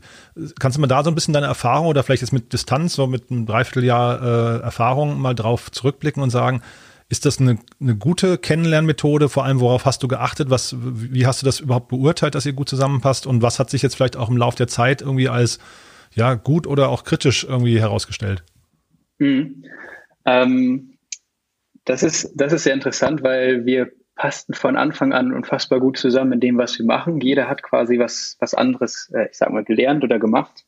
kannst 0.58 0.76
du 0.76 0.80
mal 0.80 0.86
da 0.86 1.04
so 1.04 1.10
ein 1.10 1.14
bisschen 1.14 1.34
deine 1.34 1.46
Erfahrung 1.46 1.86
oder 1.86 2.02
vielleicht 2.02 2.22
jetzt 2.22 2.32
mit 2.32 2.52
Distanz, 2.52 2.94
so 2.94 3.06
mit 3.06 3.30
einem 3.30 3.46
Dreivierteljahr 3.46 4.22
äh, 4.22 4.62
Erfahrung 4.62 5.20
mal 5.20 5.34
drauf 5.34 5.70
zurückblicken 5.70 6.22
und 6.22 6.30
sagen, 6.30 6.62
ist 7.08 7.26
das 7.26 7.38
eine, 7.38 7.58
eine 7.80 7.96
gute 7.96 8.38
Kennenlernmethode? 8.38 9.28
Vor 9.28 9.44
allem, 9.44 9.60
worauf 9.60 9.84
hast 9.84 10.02
du 10.02 10.08
geachtet? 10.08 10.48
Was, 10.48 10.74
wie 10.80 11.26
hast 11.26 11.42
du 11.42 11.46
das 11.46 11.60
überhaupt 11.60 11.88
beurteilt, 11.88 12.34
dass 12.34 12.46
ihr 12.46 12.54
gut 12.54 12.68
zusammenpasst? 12.68 13.26
Und 13.26 13.42
was 13.42 13.58
hat 13.58 13.70
sich 13.70 13.82
jetzt 13.82 13.94
vielleicht 13.94 14.16
auch 14.16 14.30
im 14.30 14.38
Laufe 14.38 14.56
der 14.56 14.66
Zeit 14.66 15.02
irgendwie 15.02 15.28
als 15.28 15.58
ja, 16.14 16.34
gut 16.34 16.66
oder 16.66 16.88
auch 16.88 17.04
kritisch 17.04 17.44
irgendwie 17.44 17.78
herausgestellt? 17.78 18.42
Mhm. 19.18 19.64
Ähm, 20.24 20.94
das, 21.84 22.02
ist, 22.02 22.32
das 22.34 22.54
ist 22.54 22.64
sehr 22.64 22.74
interessant, 22.74 23.22
weil 23.22 23.66
wir 23.66 23.92
passten 24.16 24.54
von 24.54 24.76
Anfang 24.76 25.12
an 25.12 25.32
unfassbar 25.32 25.78
gut 25.78 25.98
zusammen 25.98 26.32
in 26.32 26.40
dem, 26.40 26.58
was 26.58 26.78
wir 26.78 26.86
machen. 26.86 27.20
Jeder 27.20 27.48
hat 27.48 27.62
quasi 27.62 27.98
was, 27.98 28.36
was 28.40 28.54
anderes, 28.54 29.12
äh, 29.14 29.28
ich 29.30 29.36
sag 29.36 29.50
mal, 29.50 29.64
gelernt 29.64 30.02
oder 30.02 30.18
gemacht, 30.18 30.64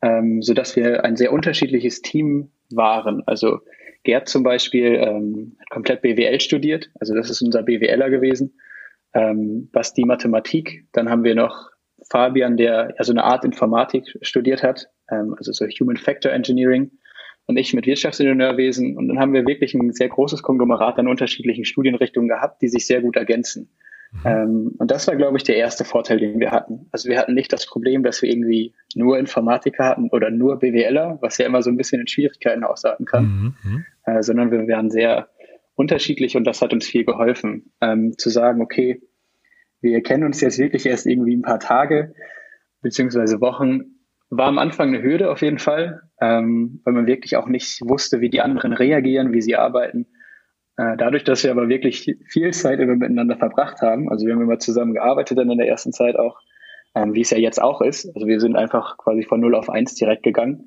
ähm, 0.00 0.40
sodass 0.40 0.76
wir 0.76 1.04
ein 1.04 1.16
sehr 1.16 1.32
unterschiedliches 1.32 2.00
Team 2.00 2.52
waren. 2.70 3.22
Also 3.26 3.60
Gerd 4.04 4.28
zum 4.28 4.44
Beispiel 4.44 4.94
ähm, 4.94 5.56
hat 5.58 5.70
komplett 5.70 6.02
BWL 6.02 6.40
studiert, 6.40 6.90
also 7.00 7.14
das 7.14 7.28
ist 7.28 7.42
unser 7.42 7.64
BWLer 7.64 8.08
gewesen. 8.08 8.58
Ähm, 9.14 9.68
was 9.72 9.94
die 9.94 10.04
Mathematik, 10.04 10.86
dann 10.92 11.10
haben 11.10 11.24
wir 11.24 11.34
noch 11.34 11.70
Fabian, 12.08 12.56
der 12.56 12.94
ja 12.96 13.04
so 13.04 13.12
eine 13.12 13.24
Art 13.24 13.44
Informatik 13.44 14.16
studiert 14.22 14.62
hat, 14.62 14.88
ähm, 15.10 15.34
also 15.36 15.52
so 15.52 15.66
Human 15.66 15.96
Factor 15.96 16.30
Engineering 16.30 16.92
und 17.46 17.56
ich 17.56 17.74
mit 17.74 17.86
Wirtschaftsingenieurwesen. 17.86 18.96
Und 18.96 19.08
dann 19.08 19.18
haben 19.18 19.32
wir 19.32 19.46
wirklich 19.46 19.74
ein 19.74 19.92
sehr 19.92 20.08
großes 20.08 20.42
Konglomerat 20.42 20.98
an 20.98 21.08
unterschiedlichen 21.08 21.64
Studienrichtungen 21.64 22.28
gehabt, 22.28 22.62
die 22.62 22.68
sich 22.68 22.86
sehr 22.86 23.00
gut 23.00 23.16
ergänzen. 23.16 23.70
Mhm. 24.12 24.20
Ähm, 24.24 24.72
und 24.78 24.90
das 24.90 25.06
war, 25.06 25.16
glaube 25.16 25.36
ich, 25.36 25.44
der 25.44 25.56
erste 25.56 25.84
Vorteil, 25.84 26.18
den 26.18 26.40
wir 26.40 26.50
hatten. 26.50 26.88
Also 26.92 27.08
wir 27.08 27.18
hatten 27.18 27.34
nicht 27.34 27.52
das 27.52 27.66
Problem, 27.66 28.02
dass 28.02 28.22
wir 28.22 28.30
irgendwie 28.30 28.74
nur 28.94 29.18
Informatiker 29.18 29.84
hatten 29.84 30.08
oder 30.10 30.30
nur 30.30 30.58
BWLer, 30.58 31.18
was 31.20 31.38
ja 31.38 31.46
immer 31.46 31.62
so 31.62 31.70
ein 31.70 31.76
bisschen 31.76 32.00
in 32.00 32.06
Schwierigkeiten 32.06 32.64
ausarten 32.64 33.06
kann, 33.06 33.24
mhm. 33.24 33.70
mhm. 33.70 33.86
äh, 34.04 34.22
sondern 34.22 34.50
wir 34.50 34.66
waren 34.68 34.90
sehr 34.90 35.28
unterschiedlich 35.74 36.36
und 36.36 36.44
das 36.44 36.62
hat 36.62 36.72
uns 36.72 36.86
viel 36.86 37.04
geholfen, 37.04 37.72
ähm, 37.80 38.16
zu 38.16 38.30
sagen, 38.30 38.62
okay, 38.62 39.02
wir 39.80 40.02
kennen 40.02 40.24
uns 40.24 40.40
jetzt 40.40 40.58
wirklich 40.58 40.86
erst 40.86 41.06
irgendwie 41.06 41.36
ein 41.36 41.42
paar 41.42 41.60
Tage 41.60 42.14
beziehungsweise 42.80 43.40
Wochen. 43.40 43.95
War 44.30 44.48
am 44.48 44.58
Anfang 44.58 44.88
eine 44.88 45.02
Hürde 45.02 45.30
auf 45.30 45.40
jeden 45.42 45.58
Fall, 45.58 46.02
ähm, 46.20 46.80
weil 46.84 46.94
man 46.94 47.06
wirklich 47.06 47.36
auch 47.36 47.46
nicht 47.46 47.80
wusste, 47.82 48.20
wie 48.20 48.30
die 48.30 48.40
anderen 48.40 48.72
reagieren, 48.72 49.32
wie 49.32 49.42
sie 49.42 49.56
arbeiten. 49.56 50.06
Äh, 50.76 50.96
dadurch, 50.96 51.24
dass 51.24 51.44
wir 51.44 51.50
aber 51.50 51.68
wirklich 51.68 52.16
viel 52.28 52.52
Zeit 52.52 52.80
immer 52.80 52.96
miteinander 52.96 53.36
verbracht 53.36 53.80
haben, 53.80 54.10
also 54.10 54.26
wir 54.26 54.34
haben 54.34 54.42
immer 54.42 54.58
zusammen 54.58 54.94
gearbeitet 54.94 55.38
dann 55.38 55.50
in 55.50 55.58
der 55.58 55.68
ersten 55.68 55.92
Zeit 55.92 56.16
auch, 56.16 56.38
ähm, 56.94 57.14
wie 57.14 57.22
es 57.22 57.30
ja 57.30 57.38
jetzt 57.38 57.62
auch 57.62 57.80
ist. 57.80 58.06
Also 58.14 58.26
wir 58.26 58.40
sind 58.40 58.56
einfach 58.56 58.98
quasi 58.98 59.22
von 59.22 59.40
0 59.40 59.54
auf 59.54 59.70
1 59.70 59.94
direkt 59.94 60.22
gegangen, 60.22 60.66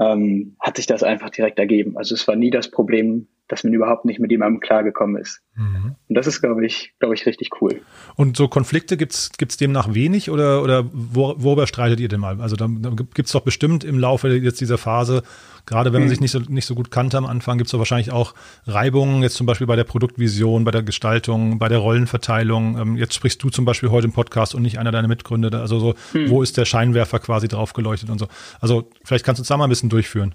ähm, 0.00 0.56
hat 0.60 0.76
sich 0.76 0.86
das 0.86 1.02
einfach 1.02 1.30
direkt 1.30 1.58
ergeben. 1.58 1.96
Also 1.96 2.14
es 2.14 2.26
war 2.28 2.36
nie 2.36 2.50
das 2.50 2.70
Problem, 2.70 3.28
dass 3.48 3.64
man 3.64 3.72
überhaupt 3.72 4.04
nicht 4.04 4.20
mit 4.20 4.30
jemandem 4.30 4.60
klargekommen 4.60 5.20
ist. 5.20 5.40
Mhm. 5.56 5.96
Und 6.08 6.14
das 6.14 6.26
ist, 6.26 6.40
glaube 6.40 6.64
ich, 6.64 6.92
glaube 7.00 7.14
ich, 7.14 7.26
richtig 7.26 7.50
cool. 7.60 7.80
Und 8.14 8.36
so 8.36 8.46
Konflikte 8.46 8.96
gibt's 8.96 9.30
gibt's 9.36 9.56
demnach 9.56 9.92
wenig 9.94 10.30
oder, 10.30 10.62
oder 10.62 10.84
wo, 10.92 11.34
worüber 11.38 11.66
streitet 11.66 11.98
ihr 11.98 12.08
denn 12.08 12.20
mal? 12.20 12.40
Also 12.40 12.56
da, 12.56 12.68
da 12.68 12.90
gibt's 13.14 13.32
doch 13.32 13.40
bestimmt 13.40 13.84
im 13.84 13.98
Laufe 13.98 14.28
jetzt 14.28 14.60
dieser 14.60 14.78
Phase, 14.78 15.22
gerade 15.66 15.92
wenn 15.92 16.00
man 16.00 16.08
mhm. 16.08 16.10
sich 16.10 16.20
nicht 16.20 16.30
so, 16.30 16.40
nicht 16.40 16.66
so 16.66 16.74
gut 16.74 16.90
kannte 16.90 17.16
am 17.16 17.26
Anfang, 17.26 17.58
gibt's 17.58 17.72
doch 17.72 17.78
wahrscheinlich 17.78 18.12
auch 18.12 18.34
Reibungen, 18.66 19.22
jetzt 19.22 19.36
zum 19.36 19.46
Beispiel 19.46 19.66
bei 19.66 19.76
der 19.76 19.84
Produktvision, 19.84 20.64
bei 20.64 20.70
der 20.70 20.82
Gestaltung, 20.82 21.58
bei 21.58 21.68
der 21.68 21.78
Rollenverteilung. 21.78 22.78
Ähm, 22.78 22.96
jetzt 22.96 23.14
sprichst 23.14 23.42
du 23.42 23.48
zum 23.48 23.64
Beispiel 23.64 23.90
heute 23.90 24.06
im 24.06 24.12
Podcast 24.12 24.54
und 24.54 24.62
nicht 24.62 24.78
einer 24.78 24.92
deiner 24.92 25.08
Mitgründer. 25.08 25.60
Also 25.60 25.78
so, 25.78 25.94
mhm. 26.12 26.28
wo 26.28 26.42
ist 26.42 26.56
der 26.58 26.66
Scheinwerfer 26.66 27.18
quasi 27.18 27.48
drauf 27.48 27.72
geleuchtet 27.72 28.10
und 28.10 28.18
so. 28.18 28.28
Also 28.60 28.90
vielleicht 29.04 29.24
kannst 29.24 29.38
du 29.38 29.42
uns 29.42 29.48
da 29.48 29.56
mal 29.56 29.64
ein 29.64 29.70
bisschen 29.70 29.88
durchführen. 29.88 30.34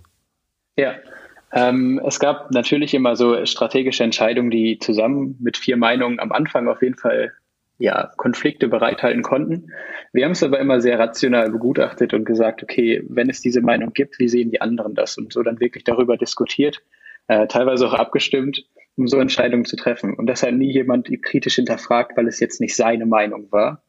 Ja, 0.75 0.93
ähm, 1.53 2.01
es 2.05 2.19
gab 2.19 2.51
natürlich 2.51 2.93
immer 2.93 3.15
so 3.15 3.45
strategische 3.45 4.03
Entscheidungen, 4.03 4.49
die 4.49 4.79
zusammen 4.79 5.37
mit 5.39 5.57
vier 5.57 5.77
Meinungen 5.77 6.19
am 6.19 6.31
Anfang 6.31 6.67
auf 6.67 6.81
jeden 6.81 6.97
Fall 6.97 7.33
ja, 7.77 8.11
Konflikte 8.17 8.67
bereithalten 8.67 9.21
konnten. 9.23 9.71
Wir 10.13 10.25
haben 10.25 10.31
es 10.31 10.43
aber 10.43 10.59
immer 10.59 10.81
sehr 10.81 10.97
rational 10.97 11.51
begutachtet 11.51 12.13
und 12.13 12.25
gesagt, 12.25 12.63
okay, 12.63 13.03
wenn 13.07 13.29
es 13.29 13.41
diese 13.41 13.61
Meinung 13.61 13.93
gibt, 13.93 14.19
wie 14.19 14.29
sehen 14.29 14.51
die 14.51 14.61
anderen 14.61 14.95
das? 14.95 15.17
Und 15.17 15.33
so 15.33 15.43
dann 15.43 15.59
wirklich 15.59 15.83
darüber 15.83 16.17
diskutiert, 16.17 16.81
äh, 17.27 17.47
teilweise 17.47 17.87
auch 17.87 17.93
abgestimmt, 17.93 18.65
um 18.95 19.07
so 19.07 19.19
Entscheidungen 19.19 19.65
zu 19.65 19.75
treffen. 19.75 20.13
Und 20.13 20.27
deshalb 20.27 20.55
nie 20.55 20.71
jemand 20.71 21.09
kritisch 21.23 21.55
hinterfragt, 21.55 22.15
weil 22.15 22.27
es 22.27 22.39
jetzt 22.39 22.61
nicht 22.61 22.75
seine 22.75 23.05
Meinung 23.05 23.51
war, 23.51 23.83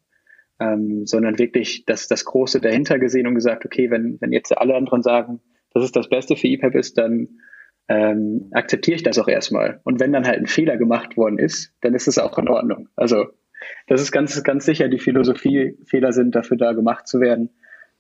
ähm, 0.61 1.07
sondern 1.07 1.39
wirklich 1.39 1.85
das, 1.87 2.09
das 2.09 2.25
Große 2.25 2.61
dahinter 2.61 2.99
gesehen 2.99 3.27
und 3.27 3.35
gesagt, 3.35 3.65
okay, 3.65 3.91
wenn, 3.91 4.19
wenn 4.21 4.33
jetzt 4.33 4.57
alle 4.57 4.75
anderen 4.75 5.03
sagen, 5.03 5.41
dass 5.73 5.85
es 5.85 5.93
das 5.93 6.09
Beste 6.09 6.37
für 6.37 6.49
EPAP 6.49 6.75
ist, 6.75 6.97
dann 6.99 7.41
ähm, 7.89 8.49
akzeptiere 8.53 8.97
ich 8.97 9.03
das 9.03 9.19
auch 9.19 9.29
erstmal. 9.29 9.81
Und 9.85 10.01
wenn 10.01 10.13
dann 10.13 10.27
halt 10.27 10.39
ein 10.39 10.47
Fehler 10.47 10.77
gemacht 10.77 11.17
worden 11.17 11.39
ist, 11.39 11.73
dann 11.81 11.95
ist 11.95 12.09
es 12.09 12.19
auch 12.19 12.39
in 12.39 12.49
Ordnung. 12.49 12.89
Also 12.97 13.27
das 13.87 14.01
ist 14.01 14.13
ganz, 14.13 14.43
ganz 14.43 14.65
sicher 14.65 14.89
die 14.89 14.99
Philosophie, 14.99 15.79
Fehler 15.85 16.13
sind 16.13 16.35
dafür 16.35 16.57
da 16.57 16.73
gemacht 16.73 17.07
zu 17.07 17.21
werden, 17.21 17.51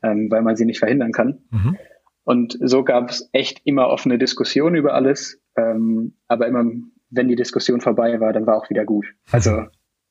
ähm, 0.02 0.30
weil 0.30 0.42
man 0.42 0.56
sie 0.56 0.64
nicht 0.64 0.78
verhindern 0.78 1.12
kann. 1.12 1.42
Mhm. 1.50 1.78
Und 2.24 2.58
so 2.60 2.84
gab 2.84 3.10
es 3.10 3.28
echt 3.32 3.60
immer 3.64 3.88
offene 3.88 4.18
Diskussionen 4.18 4.76
über 4.76 4.94
alles. 4.94 5.40
Ähm, 5.56 6.14
aber 6.26 6.46
immer, 6.46 6.64
wenn 7.10 7.28
die 7.28 7.36
Diskussion 7.36 7.80
vorbei 7.80 8.18
war, 8.20 8.32
dann 8.32 8.46
war 8.46 8.56
auch 8.56 8.70
wieder 8.70 8.84
gut. 8.84 9.06
Also 9.30 9.64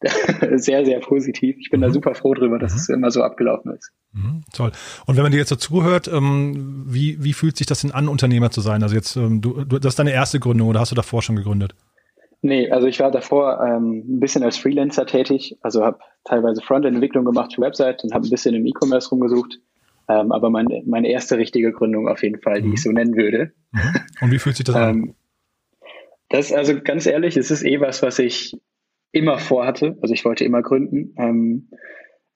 sehr, 0.55 0.85
sehr 0.85 0.99
positiv. 0.99 1.55
Ich 1.59 1.69
bin 1.69 1.79
mhm. 1.79 1.85
da 1.85 1.91
super 1.91 2.15
froh 2.15 2.33
drüber, 2.33 2.59
dass 2.59 2.73
mhm. 2.73 2.77
es 2.77 2.89
immer 2.89 3.11
so 3.11 3.23
abgelaufen 3.23 3.73
ist. 3.73 3.91
Mhm, 4.13 4.43
toll. 4.53 4.71
Und 5.05 5.15
wenn 5.15 5.23
man 5.23 5.31
dir 5.31 5.37
jetzt 5.37 5.49
so 5.49 5.55
zuhört, 5.55 6.07
ähm, 6.07 6.85
wie, 6.87 7.23
wie 7.23 7.33
fühlt 7.33 7.57
sich 7.57 7.67
das 7.67 7.81
denn 7.81 7.91
an, 7.91 8.07
Unternehmer 8.07 8.51
zu 8.51 8.61
sein? 8.61 8.83
Also 8.83 8.95
jetzt, 8.95 9.15
ähm, 9.15 9.41
du, 9.41 9.63
du, 9.63 9.79
das 9.79 9.93
ist 9.93 9.99
deine 9.99 10.11
erste 10.11 10.39
Gründung 10.39 10.69
oder 10.69 10.79
hast 10.79 10.91
du 10.91 10.95
davor 10.95 11.21
schon 11.21 11.35
gegründet? 11.35 11.75
Nee, 12.41 12.69
also 12.69 12.87
ich 12.87 12.99
war 12.99 13.09
davor 13.09 13.63
ähm, 13.65 14.03
ein 14.05 14.19
bisschen 14.19 14.43
als 14.43 14.57
Freelancer 14.57 15.05
tätig, 15.05 15.57
also 15.61 15.85
habe 15.85 15.99
teilweise 16.25 16.61
Frontend-Entwicklung 16.61 17.23
gemacht 17.23 17.53
für 17.55 17.61
Website 17.61 18.03
und 18.03 18.13
habe 18.13 18.27
ein 18.27 18.29
bisschen 18.29 18.53
im 18.53 18.65
E-Commerce 18.65 19.09
rumgesucht. 19.09 19.59
Ähm, 20.09 20.33
aber 20.33 20.49
mein, 20.49 20.67
meine 20.85 21.09
erste 21.09 21.37
richtige 21.37 21.71
Gründung 21.71 22.09
auf 22.09 22.21
jeden 22.21 22.41
Fall, 22.41 22.61
die 22.61 22.67
mhm. 22.67 22.73
ich 22.73 22.83
so 22.83 22.91
nennen 22.91 23.15
würde. 23.15 23.53
Mhm. 23.71 23.81
Und 24.19 24.31
wie 24.31 24.39
fühlt 24.39 24.57
sich 24.57 24.65
das 24.65 24.75
an? 24.75 24.83
Ähm, 24.93 25.15
das, 26.29 26.51
also 26.51 26.81
ganz 26.81 27.05
ehrlich, 27.05 27.37
es 27.37 27.51
ist 27.51 27.63
eh 27.63 27.79
was, 27.79 28.01
was 28.01 28.17
ich 28.17 28.57
immer 29.13 29.37
vorhatte. 29.37 29.97
Also 30.01 30.13
ich 30.13 30.25
wollte 30.25 30.43
immer 30.43 30.61
gründen. 30.61 31.13
Ähm, 31.17 31.69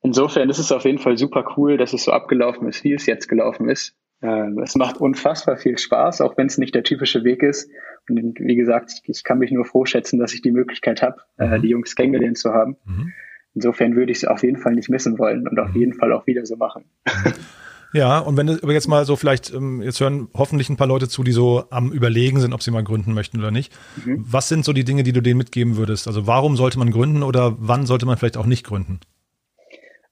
insofern 0.02 0.50
ist 0.50 0.60
es 0.60 0.72
auf 0.72 0.86
jeden 0.86 1.00
Fall 1.00 1.18
super 1.18 1.46
cool, 1.58 1.76
dass 1.76 1.92
es 1.92 2.06
so 2.06 2.12
abgelaufen 2.12 2.70
ist, 2.70 2.86
wie 2.86 2.94
es 2.94 3.06
jetzt 3.06 3.28
gelaufen 3.28 3.68
ist. 3.68 3.98
Ähm, 4.22 4.60
es 4.64 4.76
macht 4.76 4.98
unfassbar 4.98 5.58
viel 5.58 5.78
Spaß, 5.78 6.22
auch 6.22 6.38
wenn 6.38 6.48
es 6.48 6.58
nicht 6.58 6.74
der 6.74 6.84
typische 6.84 7.24
Weg 7.24 7.44
ist. 7.44 7.70
Und 8.08 8.40
wie 8.40 8.56
gesagt, 8.56 9.02
ich, 9.04 9.24
kann 9.24 9.40
mich 9.40 9.52
nur 9.52 9.66
froh 9.66 9.86
schätzen, 9.86 10.20
dass 10.20 10.34
ich 10.34 10.42
die 10.42 10.52
Möglichkeit 10.52 11.02
habe, 11.02 11.18
äh, 11.38 11.48
mhm. 11.48 11.54
äh, 11.54 11.60
die 11.60 11.70
Jungs 11.70 11.96
kennengelernt 11.96 12.38
zu 12.38 12.54
haben. 12.54 12.78
Mhm. 12.86 13.14
Insofern 13.54 13.96
würde 13.96 14.12
ich 14.12 14.20
es 14.20 14.26
auf 14.26 14.44
jeden 14.44 14.58
Fall 14.58 14.74
nicht 14.74 14.90
missen 14.90 15.18
wollen 15.18 15.48
und 15.48 15.60
auf 15.60 15.74
mhm. 15.74 15.80
jeden 15.80 15.94
Fall 15.94 16.14
auch 16.14 16.26
wieder 16.28 16.46
so 16.46 16.56
machen. 16.56 16.86
Ja, 17.94 18.20
und 18.20 18.38
wenn 18.38 18.48
du 18.48 18.72
jetzt 18.72 18.88
mal 18.88 19.06
so 19.06 19.16
vielleicht, 19.16 19.54
ähm, 19.54 19.82
jetzt 19.82 20.00
hören 20.00 20.28
hoffentlich 20.34 20.70
ein 20.70 20.78
paar 20.78 20.88
Leute 20.88 21.08
zu, 21.08 21.24
die 21.24 21.32
so 21.32 21.64
am 21.70 21.92
Überlegen 21.92 22.40
sind, 22.40 22.54
ob 22.54 22.62
sie 22.62 22.72
mal 22.72 22.84
gründen 22.84 23.14
möchten 23.14 23.40
oder 23.40 23.52
nicht. 23.52 23.74
Mhm. 24.06 24.26
Was 24.28 24.50
sind 24.50 24.66
so 24.66 24.74
die 24.74 24.84
Dinge, 24.84 25.04
die 25.04 25.14
du 25.14 25.22
denen 25.22 25.38
mitgeben 25.38 25.78
würdest? 25.78 26.08
Also 26.08 26.28
warum 26.28 26.58
sollte 26.58 26.80
man 26.80 26.92
gründen 26.92 27.24
oder 27.24 27.56
wann 27.60 27.86
sollte 27.86 28.06
man 28.06 28.18
vielleicht 28.18 28.38
auch 28.38 28.46
nicht 28.46 28.66
gründen? 28.66 29.00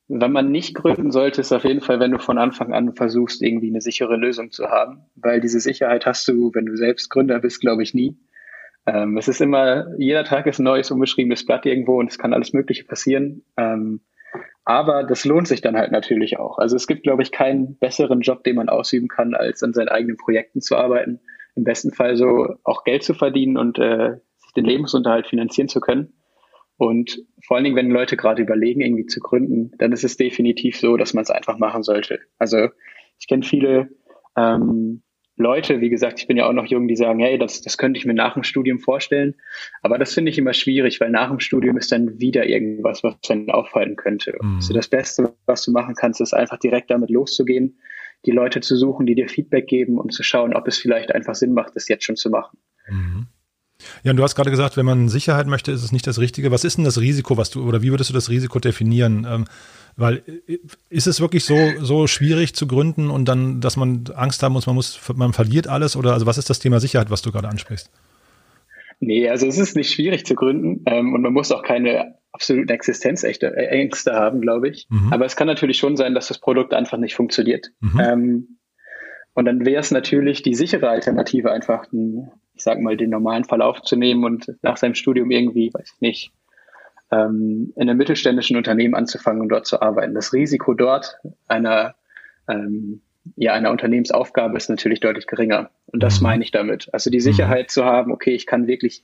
Wenn 0.08 0.32
man 0.32 0.52
nicht 0.52 0.76
gründen 0.76 1.12
sollte, 1.12 1.42
ist 1.42 1.52
auf 1.52 1.64
jeden 1.64 1.82
Fall, 1.82 2.00
wenn 2.00 2.12
du 2.12 2.20
von 2.20 2.38
Anfang 2.38 2.74
an 2.74 2.94
versuchst, 2.94 3.42
irgendwie 3.42 3.70
eine 3.70 3.82
sichere 3.82 4.18
Lösung 4.18 4.52
zu 4.52 4.68
haben. 4.68 5.06
Weil 5.16 5.42
diese 5.42 5.60
Sicherheit 5.60 6.06
hast 6.06 6.28
du, 6.28 6.52
wenn 6.54 6.68
du 6.68 6.78
selbst 6.78 7.10
Gründer 7.10 7.40
bist, 7.40 7.60
glaube 7.60 7.82
ich, 7.82 7.94
nie. 7.94 8.16
Ähm, 8.86 9.18
es 9.18 9.28
ist 9.28 9.42
immer, 9.42 9.88
jeder 9.98 10.24
Tag 10.24 10.46
ist 10.46 10.60
ein 10.60 10.64
neues, 10.64 10.92
unbeschriebenes 10.92 11.46
Blatt 11.46 11.66
irgendwo 11.66 12.00
und 12.00 12.12
es 12.12 12.20
kann 12.20 12.34
alles 12.34 12.54
Mögliche 12.54 12.84
passieren. 12.84 13.44
Ähm, 13.58 14.02
aber 14.66 15.04
das 15.04 15.26
lohnt 15.26 15.48
sich 15.48 15.62
dann 15.62 15.78
halt 15.78 15.92
natürlich 15.92 16.40
auch. 16.40 16.58
Also 16.58 16.76
es 16.76 16.88
gibt, 16.88 17.04
glaube 17.04 17.22
ich, 17.22 17.32
keinen 17.32 17.78
besseren 17.78 18.22
Job, 18.22 18.44
den 18.44 18.56
man 18.56 18.68
ausüben 18.68 19.08
kann, 19.08 19.36
als 19.36 19.62
an 19.62 19.74
seinen 19.74 19.90
eigenen 19.90 20.18
Projekten 20.18 20.60
zu 20.60 20.76
arbeiten. 20.76 21.20
Im 21.56 21.64
besten 21.64 21.92
Fall 21.92 22.18
so 22.18 22.56
auch 22.64 22.84
Geld 22.84 23.04
zu 23.04 23.14
verdienen 23.14 23.58
und 23.58 23.78
äh, 23.78 24.18
sich 24.38 24.54
den 24.54 24.66
Lebensunterhalt 24.66 25.28
finanzieren 25.28 25.70
zu 25.70 25.80
können. 25.80 26.14
Und 26.78 27.24
vor 27.46 27.56
allen 27.56 27.64
Dingen, 27.64 27.76
wenn 27.78 27.92
Leute 27.92 28.18
gerade 28.18 28.42
überlegen, 28.42 28.82
irgendwie 28.82 29.06
zu 29.06 29.20
gründen, 29.20 29.72
dann 29.78 29.92
ist 29.92 30.04
es 30.04 30.18
definitiv 30.18 30.78
so, 30.78 30.98
dass 30.98 31.14
man 31.14 31.22
es 31.22 31.30
einfach 31.30 31.58
machen 31.58 31.84
sollte. 31.84 32.20
Also 32.38 32.68
ich 33.20 33.28
kenne 33.28 33.44
viele 33.44 33.90
ähm, 34.36 35.04
Leute, 35.38 35.82
wie 35.82 35.90
gesagt, 35.90 36.20
ich 36.20 36.28
bin 36.28 36.38
ja 36.38 36.48
auch 36.48 36.54
noch 36.54 36.66
jung, 36.66 36.88
die 36.88 36.96
sagen, 36.96 37.20
hey, 37.20 37.38
das, 37.38 37.62
das 37.62 37.78
könnte 37.78 37.98
ich 37.98 38.06
mir 38.06 38.14
nach 38.14 38.36
dem 38.36 38.44
Studium 38.44 38.80
vorstellen. 38.80 39.36
Aber 39.82 39.98
das 39.98 40.14
finde 40.14 40.32
ich 40.32 40.38
immer 40.38 40.54
schwierig, 40.54 41.02
weil 41.02 41.10
nach 41.10 41.30
dem 41.30 41.42
Studium 41.42 41.78
ist 41.78 41.92
dann 41.92 42.20
wieder 42.20 42.46
irgendwas, 42.46 43.04
was 43.04 43.16
dann 43.28 43.50
auffallen 43.50 43.98
könnte. 43.98 44.38
Mhm. 44.42 44.56
Also 44.56 44.74
das 44.74 44.88
Beste, 44.88 45.34
was 45.46 45.64
du 45.64 45.72
machen 45.72 45.96
kannst, 45.96 46.22
ist 46.22 46.34
einfach 46.34 46.58
direkt 46.58 46.90
damit 46.90 47.10
loszugehen, 47.10 47.78
die 48.26 48.32
Leute 48.32 48.62
zu 48.62 48.78
suchen, 48.78 49.06
die 49.06 49.16
dir 49.16 49.28
Feedback 49.28 49.68
geben 49.68 49.98
und 50.00 50.14
zu 50.14 50.24
schauen, 50.24 50.54
ob 50.54 50.68
es 50.68 50.78
vielleicht 50.78 51.14
einfach 51.14 51.36
Sinn 51.36 51.54
macht, 51.54 51.76
das 51.76 51.90
jetzt 51.90 52.06
schon 52.06 52.16
zu 52.16 52.30
machen. 52.30 52.58
Mhm. 52.88 53.28
Ja, 54.04 54.12
und 54.12 54.18
du 54.18 54.24
hast 54.24 54.36
gerade 54.36 54.52
gesagt, 54.52 54.78
wenn 54.78 54.86
man 54.86 55.10
Sicherheit 55.10 55.48
möchte, 55.48 55.72
ist 55.72 55.84
es 55.84 55.92
nicht 55.92 56.08
das 56.08 56.20
Richtige. 56.20 56.50
Was 56.50 56.64
ist 56.64 56.78
denn 56.78 56.86
das 56.86 57.00
Risiko, 57.00 57.36
was 57.36 57.50
du, 57.50 57.68
oder 57.68 57.82
wie 57.82 57.92
würdest 57.92 58.10
du 58.10 58.14
das 58.14 58.30
Risiko 58.30 58.60
definieren? 58.60 59.28
Ähm, 59.30 59.46
weil 59.98 60.24
äh, 60.48 60.58
ist 60.90 61.08
es 61.08 61.22
wirklich 61.22 61.46
so, 61.46 61.56
so 61.80 62.08
schwierig 62.08 62.56
zu 62.56 62.68
gründen 62.68 63.10
und 63.10 63.26
dann, 63.26 63.62
dass 63.62 63.78
man 63.78 64.04
Angst 64.16 64.44
haben 64.44 64.54
muss, 64.54 64.68
man 64.68 64.76
muss, 64.76 65.00
man 65.16 65.34
verliert 65.34 65.68
alles? 65.68 65.96
Oder 65.96 66.14
also 66.14 66.26
was 66.26 66.38
ist 66.38 66.50
das 66.50 66.60
Thema 66.60 66.80
Sicherheit, 66.80 67.10
was 67.10 67.22
du 67.22 67.32
gerade 67.32 67.48
ansprichst? 67.48 67.90
Nee, 69.00 69.30
also 69.30 69.46
es 69.48 69.58
ist 69.58 69.76
nicht 69.76 69.92
schwierig 69.92 70.26
zu 70.26 70.36
gründen 70.36 70.84
ähm, 70.86 71.14
und 71.14 71.22
man 71.22 71.34
muss 71.34 71.52
auch 71.52 71.64
keine 71.64 72.16
absoluten 72.32 72.70
Existenzängste 72.70 74.14
haben, 74.14 74.42
glaube 74.42 74.70
ich. 74.70 74.88
Mhm. 74.90 75.12
Aber 75.12 75.26
es 75.26 75.36
kann 75.36 75.48
natürlich 75.48 75.78
schon 75.78 75.98
sein, 75.98 76.14
dass 76.14 76.28
das 76.28 76.40
Produkt 76.40 76.74
einfach 76.74 76.98
nicht 76.98 77.16
funktioniert. 77.16 77.72
Mhm. 77.82 78.00
Ähm, 78.00 78.48
und 79.34 79.46
dann 79.46 79.66
wäre 79.66 79.82
es 79.82 79.92
natürlich 79.92 80.44
die 80.44 80.56
sichere 80.56 80.90
Alternative, 80.90 81.52
einfach 81.52 81.92
einen 81.92 82.32
ich 82.56 82.64
sag 82.64 82.80
mal, 82.80 82.98
den 82.98 83.10
normalen 83.10 83.44
Verlauf 83.44 83.82
zu 83.82 83.96
nehmen 83.96 84.24
und 84.24 84.48
nach 84.62 84.78
seinem 84.78 84.96
Studium 84.96 85.30
irgendwie, 85.30 85.74
weiß 85.74 85.94
ich 85.96 86.02
nicht, 86.02 86.32
ähm, 87.12 87.74
in 87.76 87.90
einem 87.90 87.98
mittelständischen 87.98 88.58
Unternehmen 88.58 88.96
anzufangen 88.96 89.42
und 89.42 89.50
dort 89.50 89.68
zu 89.68 89.82
arbeiten. 89.82 90.14
Das 90.14 90.34
Risiko 90.34 90.74
dort 90.74 91.18
einer, 91.48 91.96
ähm, 92.50 93.02
ja, 93.36 93.54
einer 93.54 93.72
Unternehmensaufgabe 93.72 94.58
ist 94.58 94.70
natürlich 94.70 95.00
deutlich 95.00 95.28
geringer. 95.28 95.72
Und 95.88 96.04
das 96.04 96.20
mhm. 96.20 96.28
meine 96.28 96.44
ich 96.44 96.52
damit. 96.52 96.90
Also 96.94 97.10
die 97.10 97.20
Sicherheit 97.20 97.72
zu 97.72 97.86
haben, 97.86 98.12
okay, 98.12 98.32
ich 98.32 98.46
kann 98.46 98.68
wirklich 98.68 99.04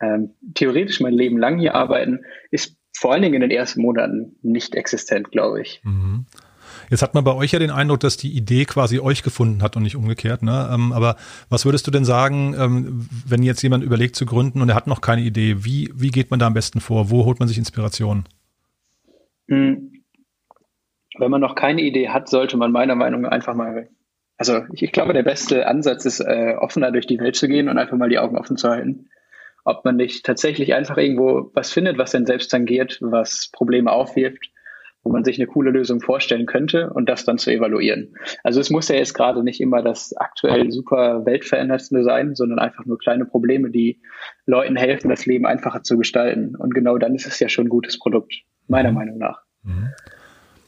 ähm, 0.00 0.30
theoretisch 0.54 1.00
mein 1.00 1.14
Leben 1.14 1.38
lang 1.38 1.58
hier 1.58 1.74
arbeiten, 1.74 2.24
ist 2.50 2.76
vor 2.92 3.12
allen 3.12 3.22
Dingen 3.22 3.36
in 3.36 3.40
den 3.40 3.50
ersten 3.50 3.80
Monaten 3.82 4.36
nicht 4.42 4.74
existent, 4.74 5.30
glaube 5.30 5.62
ich. 5.62 5.80
Mhm. 5.84 6.26
Jetzt 6.90 7.02
hat 7.02 7.14
man 7.14 7.24
bei 7.24 7.34
euch 7.34 7.52
ja 7.52 7.58
den 7.58 7.70
Eindruck, 7.70 8.00
dass 8.00 8.16
die 8.16 8.32
Idee 8.36 8.64
quasi 8.64 8.98
euch 9.00 9.22
gefunden 9.22 9.62
hat 9.62 9.76
und 9.76 9.82
nicht 9.82 9.96
umgekehrt. 9.96 10.42
Ne? 10.42 10.68
Ähm, 10.72 10.92
aber 10.92 11.16
was 11.48 11.64
würdest 11.64 11.86
du 11.86 11.90
denn 11.90 12.04
sagen, 12.04 12.54
ähm, 12.58 13.08
wenn 13.26 13.42
jetzt 13.42 13.62
jemand 13.62 13.84
überlegt 13.84 14.16
zu 14.16 14.26
gründen 14.26 14.62
und 14.62 14.68
er 14.68 14.74
hat 14.74 14.86
noch 14.86 15.00
keine 15.00 15.22
Idee, 15.22 15.64
wie, 15.64 15.90
wie 15.94 16.10
geht 16.10 16.30
man 16.30 16.40
da 16.40 16.46
am 16.46 16.54
besten 16.54 16.80
vor? 16.80 17.10
Wo 17.10 17.24
holt 17.24 17.38
man 17.38 17.48
sich 17.48 17.58
Inspiration? 17.58 18.24
Hm. 19.48 20.02
Wenn 21.18 21.30
man 21.30 21.40
noch 21.40 21.54
keine 21.54 21.82
Idee 21.82 22.08
hat, 22.08 22.28
sollte 22.28 22.56
man 22.56 22.72
meiner 22.72 22.94
Meinung 22.94 23.22
nach 23.22 23.30
einfach 23.30 23.54
mal, 23.54 23.88
also 24.38 24.62
ich, 24.72 24.82
ich 24.82 24.92
glaube, 24.92 25.12
der 25.12 25.22
beste 25.22 25.66
Ansatz 25.66 26.06
ist, 26.06 26.20
äh, 26.20 26.54
offener 26.58 26.90
durch 26.90 27.06
die 27.06 27.18
Welt 27.18 27.36
zu 27.36 27.48
gehen 27.48 27.68
und 27.68 27.78
einfach 27.78 27.96
mal 27.96 28.08
die 28.08 28.18
Augen 28.18 28.38
offen 28.38 28.56
zu 28.56 28.68
halten 28.68 29.08
ob 29.64 29.84
man 29.84 29.96
nicht 29.96 30.26
tatsächlich 30.26 30.74
einfach 30.74 30.96
irgendwo 30.98 31.50
was 31.54 31.72
findet, 31.72 31.98
was 31.98 32.10
dann 32.10 32.26
selbst 32.26 32.50
tangiert, 32.50 32.98
was 33.00 33.48
Probleme 33.52 33.92
aufwirft 33.92 34.51
wo 35.02 35.10
man 35.10 35.24
sich 35.24 35.38
eine 35.38 35.46
coole 35.46 35.70
Lösung 35.70 36.00
vorstellen 36.00 36.46
könnte 36.46 36.90
und 36.90 37.08
das 37.08 37.24
dann 37.24 37.38
zu 37.38 37.50
evaluieren. 37.50 38.14
Also 38.44 38.60
es 38.60 38.70
muss 38.70 38.88
ja 38.88 38.96
jetzt 38.96 39.14
gerade 39.14 39.42
nicht 39.42 39.60
immer 39.60 39.82
das 39.82 40.14
aktuell 40.16 40.70
super 40.70 41.26
weltveränderndste 41.26 42.04
sein, 42.04 42.34
sondern 42.34 42.58
einfach 42.58 42.84
nur 42.86 42.98
kleine 42.98 43.24
Probleme, 43.24 43.70
die 43.70 44.00
Leuten 44.46 44.76
helfen, 44.76 45.08
das 45.08 45.26
Leben 45.26 45.46
einfacher 45.46 45.82
zu 45.82 45.98
gestalten. 45.98 46.54
Und 46.56 46.74
genau 46.74 46.98
dann 46.98 47.14
ist 47.14 47.26
es 47.26 47.40
ja 47.40 47.48
schon 47.48 47.66
ein 47.66 47.70
gutes 47.70 47.98
Produkt, 47.98 48.34
meiner 48.68 48.90
mhm. 48.90 48.96
Meinung 48.96 49.18
nach. 49.18 49.42
Mhm. 49.64 49.88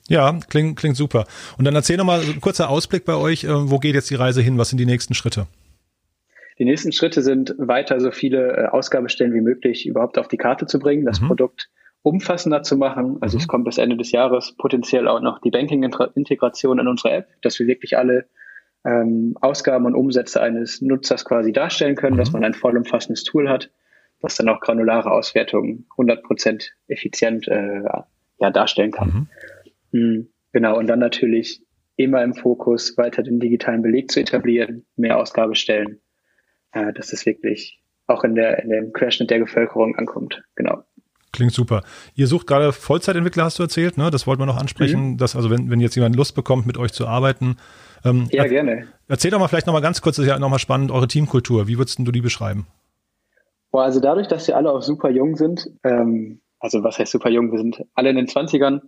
Ja, 0.08 0.38
klingt, 0.48 0.78
klingt 0.78 0.96
super. 0.96 1.26
Und 1.56 1.64
dann 1.64 1.74
erzähl 1.74 1.96
nochmal 1.96 2.20
ein 2.20 2.40
kurzer 2.40 2.68
Ausblick 2.68 3.04
bei 3.04 3.14
euch. 3.14 3.44
Äh, 3.44 3.70
wo 3.70 3.78
geht 3.78 3.94
jetzt 3.94 4.10
die 4.10 4.16
Reise 4.16 4.42
hin? 4.42 4.58
Was 4.58 4.68
sind 4.68 4.78
die 4.78 4.86
nächsten 4.86 5.14
Schritte? 5.14 5.46
Die 6.58 6.64
nächsten 6.64 6.92
Schritte 6.92 7.22
sind 7.22 7.54
weiter 7.58 8.00
so 8.00 8.10
viele 8.10 8.56
äh, 8.56 8.66
Ausgabestellen 8.66 9.32
wie 9.32 9.40
möglich 9.40 9.86
überhaupt 9.86 10.18
auf 10.18 10.28
die 10.28 10.36
Karte 10.36 10.66
zu 10.66 10.78
bringen, 10.78 11.04
das 11.04 11.20
mhm. 11.20 11.28
Produkt 11.28 11.70
umfassender 12.04 12.62
zu 12.62 12.76
machen. 12.76 13.16
Also 13.22 13.36
mhm. 13.36 13.40
es 13.40 13.48
kommt 13.48 13.64
bis 13.64 13.78
Ende 13.78 13.96
des 13.96 14.12
Jahres 14.12 14.54
potenziell 14.56 15.08
auch 15.08 15.20
noch 15.20 15.40
die 15.40 15.50
Banking-Integration 15.50 16.78
in 16.78 16.86
unsere 16.86 17.14
App, 17.14 17.28
dass 17.40 17.58
wir 17.58 17.66
wirklich 17.66 17.96
alle 17.96 18.26
ähm, 18.84 19.36
Ausgaben 19.40 19.86
und 19.86 19.94
Umsätze 19.94 20.40
eines 20.42 20.82
Nutzers 20.82 21.24
quasi 21.24 21.52
darstellen 21.52 21.96
können, 21.96 22.16
mhm. 22.16 22.18
dass 22.18 22.32
man 22.32 22.44
ein 22.44 22.52
vollumfassendes 22.52 23.24
Tool 23.24 23.48
hat, 23.48 23.70
das 24.20 24.36
dann 24.36 24.50
auch 24.50 24.60
granulare 24.60 25.10
Auswertungen 25.10 25.86
100% 25.96 26.68
effizient 26.88 27.48
äh, 27.48 27.82
ja, 28.38 28.50
darstellen 28.50 28.92
kann. 28.92 29.28
Mhm. 29.90 30.00
mhm. 30.00 30.28
Genau, 30.52 30.78
und 30.78 30.86
dann 30.86 31.00
natürlich 31.00 31.62
immer 31.96 32.22
im 32.22 32.34
Fokus 32.34 32.96
weiter 32.96 33.24
den 33.24 33.40
digitalen 33.40 33.82
Beleg 33.82 34.08
zu 34.08 34.20
etablieren, 34.20 34.86
mehr 34.94 35.18
Ausgabestellen, 35.18 36.00
äh, 36.70 36.92
dass 36.92 37.12
es 37.12 37.26
wirklich 37.26 37.82
auch 38.06 38.22
in, 38.22 38.36
der, 38.36 38.62
in 38.62 38.70
dem 38.70 38.92
Querschnitt 38.92 39.30
der 39.30 39.40
Bevölkerung 39.40 39.96
ankommt. 39.96 40.44
Genau. 40.54 40.84
Klingt 41.34 41.52
super. 41.52 41.82
Ihr 42.14 42.28
sucht 42.28 42.46
gerade 42.46 42.72
Vollzeitentwickler, 42.72 43.42
hast 43.42 43.58
du 43.58 43.64
erzählt, 43.64 43.98
ne? 43.98 44.12
Das 44.12 44.24
wollten 44.28 44.40
wir 44.40 44.46
noch 44.46 44.56
ansprechen, 44.56 45.12
mhm. 45.12 45.16
dass 45.18 45.34
also 45.34 45.50
wenn, 45.50 45.68
wenn 45.68 45.80
jetzt 45.80 45.96
jemand 45.96 46.14
Lust 46.14 46.36
bekommt, 46.36 46.64
mit 46.64 46.78
euch 46.78 46.92
zu 46.92 47.08
arbeiten. 47.08 47.56
Ähm, 48.04 48.28
ja, 48.30 48.46
gerne. 48.46 48.86
Erzähl 49.08 49.32
doch 49.32 49.40
mal 49.40 49.48
vielleicht 49.48 49.66
noch 49.66 49.74
mal 49.74 49.80
ganz 49.80 50.00
kurz, 50.00 50.14
das 50.14 50.26
ist 50.26 50.30
ja 50.30 50.38
nochmal 50.38 50.60
spannend, 50.60 50.92
eure 50.92 51.08
Teamkultur. 51.08 51.66
Wie 51.66 51.76
würdest 51.76 51.98
du 51.98 52.12
die 52.12 52.20
beschreiben? 52.20 52.68
Boah, 53.72 53.82
also 53.82 53.98
dadurch, 53.98 54.28
dass 54.28 54.46
wir 54.46 54.56
alle 54.56 54.70
auch 54.70 54.80
super 54.80 55.10
jung 55.10 55.34
sind, 55.34 55.68
ähm, 55.82 56.40
also 56.60 56.84
was 56.84 57.00
heißt 57.00 57.10
super 57.10 57.30
jung, 57.30 57.50
wir 57.50 57.58
sind 57.58 57.84
alle 57.94 58.10
in 58.10 58.16
den 58.16 58.26
20ern, 58.26 58.82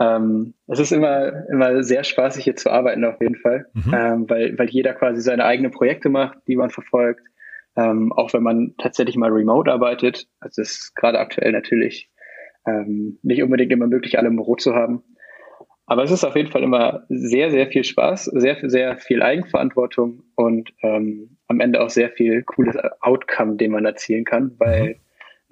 ähm, 0.00 0.54
es 0.66 0.80
ist 0.80 0.90
immer, 0.90 1.46
immer 1.50 1.84
sehr 1.84 2.02
spaßig 2.02 2.42
hier 2.42 2.56
zu 2.56 2.68
arbeiten 2.68 3.04
auf 3.04 3.20
jeden 3.20 3.36
Fall, 3.36 3.66
mhm. 3.74 3.94
ähm, 3.94 4.24
weil, 4.28 4.58
weil 4.58 4.68
jeder 4.70 4.94
quasi 4.94 5.20
seine 5.20 5.44
eigenen 5.44 5.70
Projekte 5.70 6.08
macht, 6.08 6.38
die 6.48 6.56
man 6.56 6.70
verfolgt 6.70 7.22
ähm, 7.76 8.12
auch 8.12 8.32
wenn 8.32 8.42
man 8.42 8.74
tatsächlich 8.78 9.16
mal 9.16 9.30
remote 9.30 9.70
arbeitet. 9.70 10.28
Also 10.40 10.62
es 10.62 10.72
ist 10.72 10.96
gerade 10.96 11.18
aktuell 11.18 11.52
natürlich 11.52 12.10
ähm, 12.66 13.18
nicht 13.22 13.42
unbedingt 13.42 13.72
immer 13.72 13.86
möglich, 13.86 14.18
alle 14.18 14.28
im 14.28 14.36
Büro 14.36 14.56
zu 14.56 14.74
haben. 14.74 15.02
Aber 15.86 16.04
es 16.04 16.10
ist 16.10 16.24
auf 16.24 16.36
jeden 16.36 16.50
Fall 16.50 16.62
immer 16.62 17.04
sehr, 17.08 17.50
sehr 17.50 17.66
viel 17.66 17.84
Spaß, 17.84 18.26
sehr, 18.26 18.56
sehr 18.62 18.98
viel 18.98 19.22
Eigenverantwortung 19.22 20.22
und 20.36 20.72
ähm, 20.82 21.36
am 21.48 21.60
Ende 21.60 21.82
auch 21.82 21.90
sehr 21.90 22.10
viel 22.10 22.44
cooles 22.44 22.76
Outcome, 23.00 23.56
den 23.56 23.72
man 23.72 23.84
erzielen 23.84 24.24
kann, 24.24 24.54
weil 24.58 24.96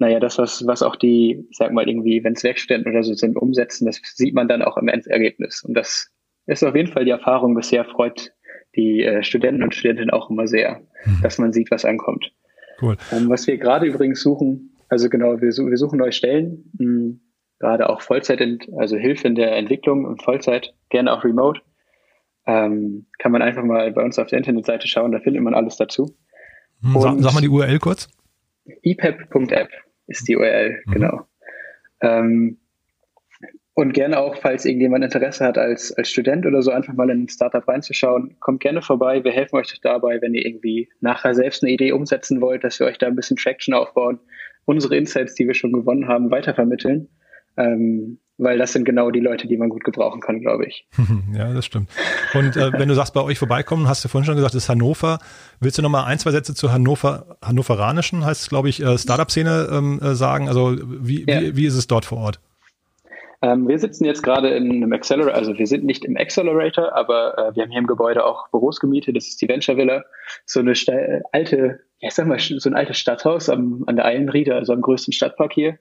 naja, 0.01 0.19
das, 0.19 0.39
was, 0.39 0.65
was 0.65 0.81
auch 0.81 0.95
die, 0.95 1.45
ich 1.51 1.57
sag 1.57 1.71
mal 1.73 1.87
irgendwie, 1.87 2.23
Werkstudenten 2.23 2.91
oder 2.91 3.03
so 3.03 3.13
sind, 3.13 3.35
umsetzen, 3.35 3.85
das 3.85 4.01
sieht 4.15 4.33
man 4.33 4.47
dann 4.47 4.63
auch 4.63 4.77
im 4.77 4.87
Endergebnis. 4.87 5.63
Und 5.63 5.75
das 5.75 6.11
ist 6.47 6.63
auf 6.63 6.75
jeden 6.75 6.91
Fall 6.91 7.05
die 7.05 7.11
Erfahrung 7.11 7.53
bisher, 7.53 7.85
freut 7.85 8.31
die 8.75 9.03
äh, 9.03 9.23
Studenten 9.23 9.63
und 9.63 9.75
Studentinnen 9.75 10.11
auch 10.11 10.29
immer 10.29 10.47
sehr, 10.47 10.81
mhm. 11.05 11.19
dass 11.21 11.37
man 11.37 11.53
sieht, 11.53 11.71
was 11.71 11.85
ankommt. 11.85 12.31
Cool. 12.81 12.97
Um, 13.11 13.29
was 13.29 13.47
wir 13.47 13.57
gerade 13.57 13.85
übrigens 13.85 14.21
suchen, 14.21 14.77
also 14.89 15.09
genau, 15.09 15.39
wir, 15.41 15.49
wir 15.49 15.77
suchen 15.77 15.99
neue 15.99 16.11
Stellen, 16.11 16.71
mh, 16.77 16.85
hm, 16.85 17.21
gerade 17.59 17.89
auch 17.89 18.01
Vollzeit, 18.01 18.41
also 18.77 18.97
Hilfe 18.97 19.27
in 19.27 19.35
der 19.35 19.55
Entwicklung 19.55 20.05
und 20.05 20.23
Vollzeit, 20.23 20.73
gerne 20.89 21.13
auch 21.13 21.23
remote. 21.23 21.61
Ähm, 22.47 23.05
kann 23.19 23.31
man 23.31 23.43
einfach 23.43 23.63
mal 23.63 23.91
bei 23.91 24.03
uns 24.03 24.17
auf 24.17 24.27
der 24.27 24.39
Internetseite 24.39 24.87
schauen, 24.87 25.11
da 25.11 25.19
findet 25.19 25.43
man 25.43 25.53
alles 25.53 25.77
dazu. 25.77 26.15
Hm, 26.81 26.99
sag, 26.99 27.19
sag 27.19 27.33
mal 27.33 27.41
die 27.41 27.49
URL 27.49 27.77
kurz. 27.77 28.09
epep.app 28.81 29.69
ist 30.07 30.27
die 30.27 30.35
URL, 30.35 30.81
mhm. 30.85 30.91
genau. 30.91 31.21
Ähm, 32.01 32.57
und 33.73 33.93
gerne 33.93 34.19
auch, 34.19 34.35
falls 34.35 34.65
irgendjemand 34.65 35.03
Interesse 35.03 35.45
hat, 35.45 35.57
als, 35.57 35.93
als 35.93 36.09
Student 36.09 36.45
oder 36.45 36.61
so 36.61 36.71
einfach 36.71 36.93
mal 36.93 37.09
in 37.09 37.23
ein 37.23 37.29
Startup 37.29 37.65
reinzuschauen, 37.65 38.35
kommt 38.39 38.59
gerne 38.59 38.81
vorbei. 38.81 39.23
Wir 39.23 39.31
helfen 39.31 39.55
euch 39.55 39.79
dabei, 39.81 40.21
wenn 40.21 40.33
ihr 40.33 40.45
irgendwie 40.45 40.89
nachher 40.99 41.33
selbst 41.33 41.63
eine 41.63 41.71
Idee 41.71 41.93
umsetzen 41.93 42.41
wollt, 42.41 42.63
dass 42.63 42.79
wir 42.79 42.87
euch 42.87 42.97
da 42.97 43.07
ein 43.07 43.15
bisschen 43.15 43.37
Traction 43.37 43.73
aufbauen, 43.73 44.19
unsere 44.65 44.97
Insights, 44.97 45.35
die 45.35 45.47
wir 45.47 45.53
schon 45.53 45.71
gewonnen 45.71 46.07
haben, 46.07 46.31
weitervermitteln. 46.31 47.07
Ähm, 47.57 48.19
weil 48.37 48.57
das 48.57 48.73
sind 48.73 48.85
genau 48.85 49.11
die 49.11 49.19
Leute, 49.19 49.47
die 49.47 49.55
man 49.55 49.69
gut 49.69 49.83
gebrauchen 49.83 50.19
kann, 50.19 50.39
glaube 50.39 50.65
ich. 50.65 50.87
ja, 51.33 51.53
das 51.53 51.65
stimmt. 51.65 51.89
Und 52.33 52.57
äh, 52.57 52.71
wenn 52.73 52.89
du 52.89 52.95
sagst, 52.95 53.13
bei 53.13 53.21
euch 53.21 53.37
vorbeikommen, 53.37 53.87
hast 53.87 54.03
du 54.03 54.09
vorhin 54.09 54.25
schon 54.25 54.35
gesagt, 54.35 54.55
das 54.55 54.63
ist 54.63 54.69
Hannover. 54.69 55.19
Willst 55.59 55.77
du 55.77 55.81
noch 55.83 55.89
mal 55.89 56.05
ein, 56.05 56.17
zwei 56.17 56.31
Sätze 56.31 56.55
zur 56.55 56.73
Hannover, 56.73 57.37
hannoveranischen, 57.43 58.25
heißt 58.25 58.41
es, 58.41 58.49
glaube 58.49 58.69
ich, 58.69 58.81
äh, 58.81 58.97
Startup-Szene 58.97 59.69
ähm, 59.71 59.99
äh, 60.01 60.15
sagen? 60.15 60.47
Also 60.47 60.75
wie, 60.81 61.23
ja. 61.27 61.41
wie, 61.41 61.55
wie 61.55 61.65
ist 61.67 61.75
es 61.75 61.85
dort 61.85 62.05
vor 62.05 62.17
Ort? 62.17 62.39
Ähm, 63.43 63.67
wir 63.67 63.79
sitzen 63.79 64.05
jetzt 64.05 64.21
gerade 64.21 64.49
in 64.49 64.69
einem 64.69 64.93
Accelerator, 64.93 65.35
also 65.35 65.57
wir 65.57 65.65
sind 65.65 65.83
nicht 65.83 66.05
im 66.05 66.15
Accelerator, 66.15 66.95
aber 66.95 67.37
äh, 67.37 67.55
wir 67.55 67.63
haben 67.63 67.71
hier 67.71 67.79
im 67.79 67.87
Gebäude 67.87 68.23
auch 68.23 68.49
Büros 68.49 68.79
gemietet. 68.79 69.15
Das 69.15 69.27
ist 69.27 69.41
die 69.41 69.47
Venture 69.47 69.77
Villa, 69.77 70.03
so 70.45 70.59
eine 70.59 70.73
alte, 71.31 71.79
ja, 71.99 72.11
sag 72.11 72.27
mal, 72.27 72.37
so 72.37 72.69
ein 72.69 72.75
altes 72.75 72.99
Stadthaus 72.99 73.49
am, 73.49 73.83
an 73.87 73.95
der 73.95 74.05
Eilenriede, 74.05 74.53
also 74.53 74.73
am 74.73 74.81
größten 74.81 75.11
Stadtpark 75.11 75.53
hier. 75.53 75.79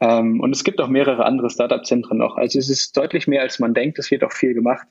Ähm, 0.00 0.40
und 0.40 0.54
es 0.54 0.64
gibt 0.64 0.80
auch 0.80 0.88
mehrere 0.88 1.24
andere 1.24 1.48
Startup-Zentren 1.48 2.18
noch. 2.18 2.36
Also 2.36 2.58
es 2.58 2.68
ist 2.68 2.96
deutlich 2.96 3.28
mehr, 3.28 3.42
als 3.42 3.60
man 3.60 3.72
denkt. 3.72 3.98
Es 4.00 4.10
wird 4.10 4.24
auch 4.24 4.32
viel 4.32 4.54
gemacht. 4.54 4.88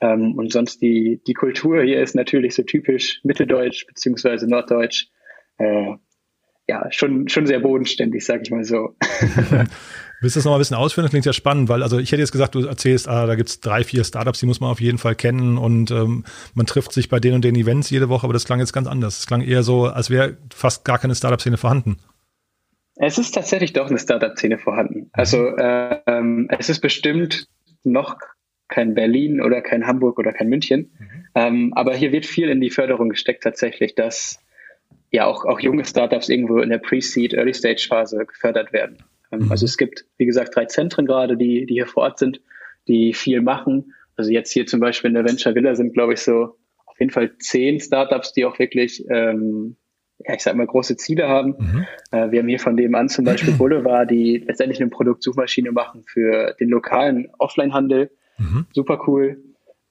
Ähm, 0.00 0.36
und 0.36 0.52
sonst 0.52 0.80
die, 0.80 1.22
die 1.26 1.34
Kultur 1.34 1.82
hier 1.82 2.02
ist 2.02 2.14
natürlich 2.14 2.54
so 2.54 2.62
typisch 2.62 3.20
mitteldeutsch 3.24 3.86
beziehungsweise 3.86 4.48
norddeutsch. 4.48 5.08
Äh, 5.58 5.94
ja, 6.68 6.86
schon, 6.92 7.28
schon 7.28 7.46
sehr 7.46 7.58
bodenständig, 7.58 8.24
sag 8.24 8.42
ich 8.42 8.50
mal 8.50 8.64
so. 8.64 8.94
Willst 10.22 10.36
du 10.36 10.38
das 10.38 10.44
noch 10.44 10.52
mal 10.52 10.58
ein 10.58 10.60
bisschen 10.60 10.76
ausführen? 10.76 11.04
Das 11.04 11.10
klingt 11.10 11.26
ja 11.26 11.32
spannend, 11.32 11.68
weil 11.68 11.82
also 11.82 11.98
ich 11.98 12.12
hätte 12.12 12.22
jetzt 12.22 12.30
gesagt, 12.30 12.54
du 12.54 12.64
erzählst, 12.64 13.08
ah, 13.08 13.26
da 13.26 13.34
gibt's 13.34 13.58
drei, 13.58 13.82
vier 13.82 14.04
Startups, 14.04 14.38
die 14.38 14.46
muss 14.46 14.60
man 14.60 14.70
auf 14.70 14.80
jeden 14.80 14.98
Fall 14.98 15.16
kennen 15.16 15.58
und 15.58 15.90
ähm, 15.90 16.24
man 16.54 16.64
trifft 16.64 16.92
sich 16.92 17.08
bei 17.08 17.18
den 17.18 17.34
und 17.34 17.44
den 17.44 17.56
Events 17.56 17.90
jede 17.90 18.08
Woche, 18.08 18.24
aber 18.24 18.32
das 18.32 18.44
klang 18.44 18.60
jetzt 18.60 18.72
ganz 18.72 18.86
anders. 18.86 19.18
Es 19.18 19.26
klang 19.26 19.42
eher 19.42 19.64
so, 19.64 19.86
als 19.86 20.10
wäre 20.10 20.36
fast 20.54 20.84
gar 20.84 21.00
keine 21.00 21.16
Startup-Szene 21.16 21.56
vorhanden. 21.56 21.98
Es 22.94 23.18
ist 23.18 23.32
tatsächlich 23.32 23.72
doch 23.72 23.90
eine 23.90 23.98
Startup-Szene 23.98 24.58
vorhanden. 24.58 25.10
Also 25.12 25.44
äh, 25.56 25.98
ähm, 26.06 26.46
es 26.56 26.68
ist 26.68 26.80
bestimmt 26.80 27.48
noch 27.82 28.16
kein 28.68 28.94
Berlin 28.94 29.42
oder 29.42 29.60
kein 29.60 29.88
Hamburg 29.88 30.20
oder 30.20 30.32
kein 30.32 30.48
München. 30.48 30.92
Mhm. 30.98 31.26
Ähm, 31.34 31.72
aber 31.74 31.96
hier 31.96 32.12
wird 32.12 32.26
viel 32.26 32.48
in 32.48 32.60
die 32.60 32.70
Förderung 32.70 33.08
gesteckt 33.08 33.42
tatsächlich, 33.42 33.96
dass 33.96 34.38
ja 35.10 35.26
auch, 35.26 35.44
auch 35.44 35.58
junge 35.58 35.84
Startups 35.84 36.28
irgendwo 36.28 36.58
in 36.58 36.70
der 36.70 36.78
Pre-Seed, 36.78 37.34
Early-Stage-Phase 37.34 38.24
gefördert 38.24 38.72
werden. 38.72 38.98
Ähm, 39.32 39.46
mhm. 39.46 39.50
Also 39.50 39.64
es 39.64 39.76
gibt, 39.76 40.06
wie 40.18 40.26
gesagt, 40.26 40.54
drei 40.54 40.66
Zentren 40.66 41.06
gerade, 41.06 41.36
die, 41.36 41.66
die 41.66 41.74
hier 41.74 41.86
vor 41.86 42.04
Ort 42.04 42.18
sind, 42.18 42.40
die 42.86 43.14
viel 43.14 43.40
machen. 43.40 43.94
Also 44.16 44.30
jetzt 44.30 44.52
hier 44.52 44.66
zum 44.66 44.80
Beispiel 44.80 45.08
in 45.08 45.14
der 45.14 45.24
Venture 45.24 45.54
Villa 45.54 45.74
sind, 45.74 45.94
glaube 45.94 46.12
ich, 46.12 46.20
so 46.20 46.56
auf 46.86 47.00
jeden 47.00 47.10
Fall 47.10 47.36
zehn 47.38 47.80
Startups, 47.80 48.32
die 48.32 48.44
auch 48.44 48.58
wirklich 48.58 49.04
ähm, 49.10 49.76
ja, 50.26 50.34
ich 50.34 50.42
sag 50.42 50.54
mal, 50.54 50.66
große 50.66 50.96
Ziele 50.96 51.28
haben. 51.28 51.54
Mhm. 51.58 51.86
Äh, 52.10 52.30
wir 52.30 52.40
haben 52.40 52.48
hier 52.48 52.60
von 52.60 52.76
dem 52.76 52.94
an 52.94 53.08
zum 53.08 53.24
Beispiel 53.24 53.54
Boulevard, 53.58 54.10
die 54.10 54.38
letztendlich 54.46 54.80
eine 54.80 54.90
Produktsuchmaschine 54.90 55.72
machen 55.72 56.04
für 56.06 56.54
den 56.60 56.68
lokalen 56.68 57.28
Offline-Handel. 57.38 58.10
Mhm. 58.38 58.66
Super 58.72 59.02
cool. 59.06 59.42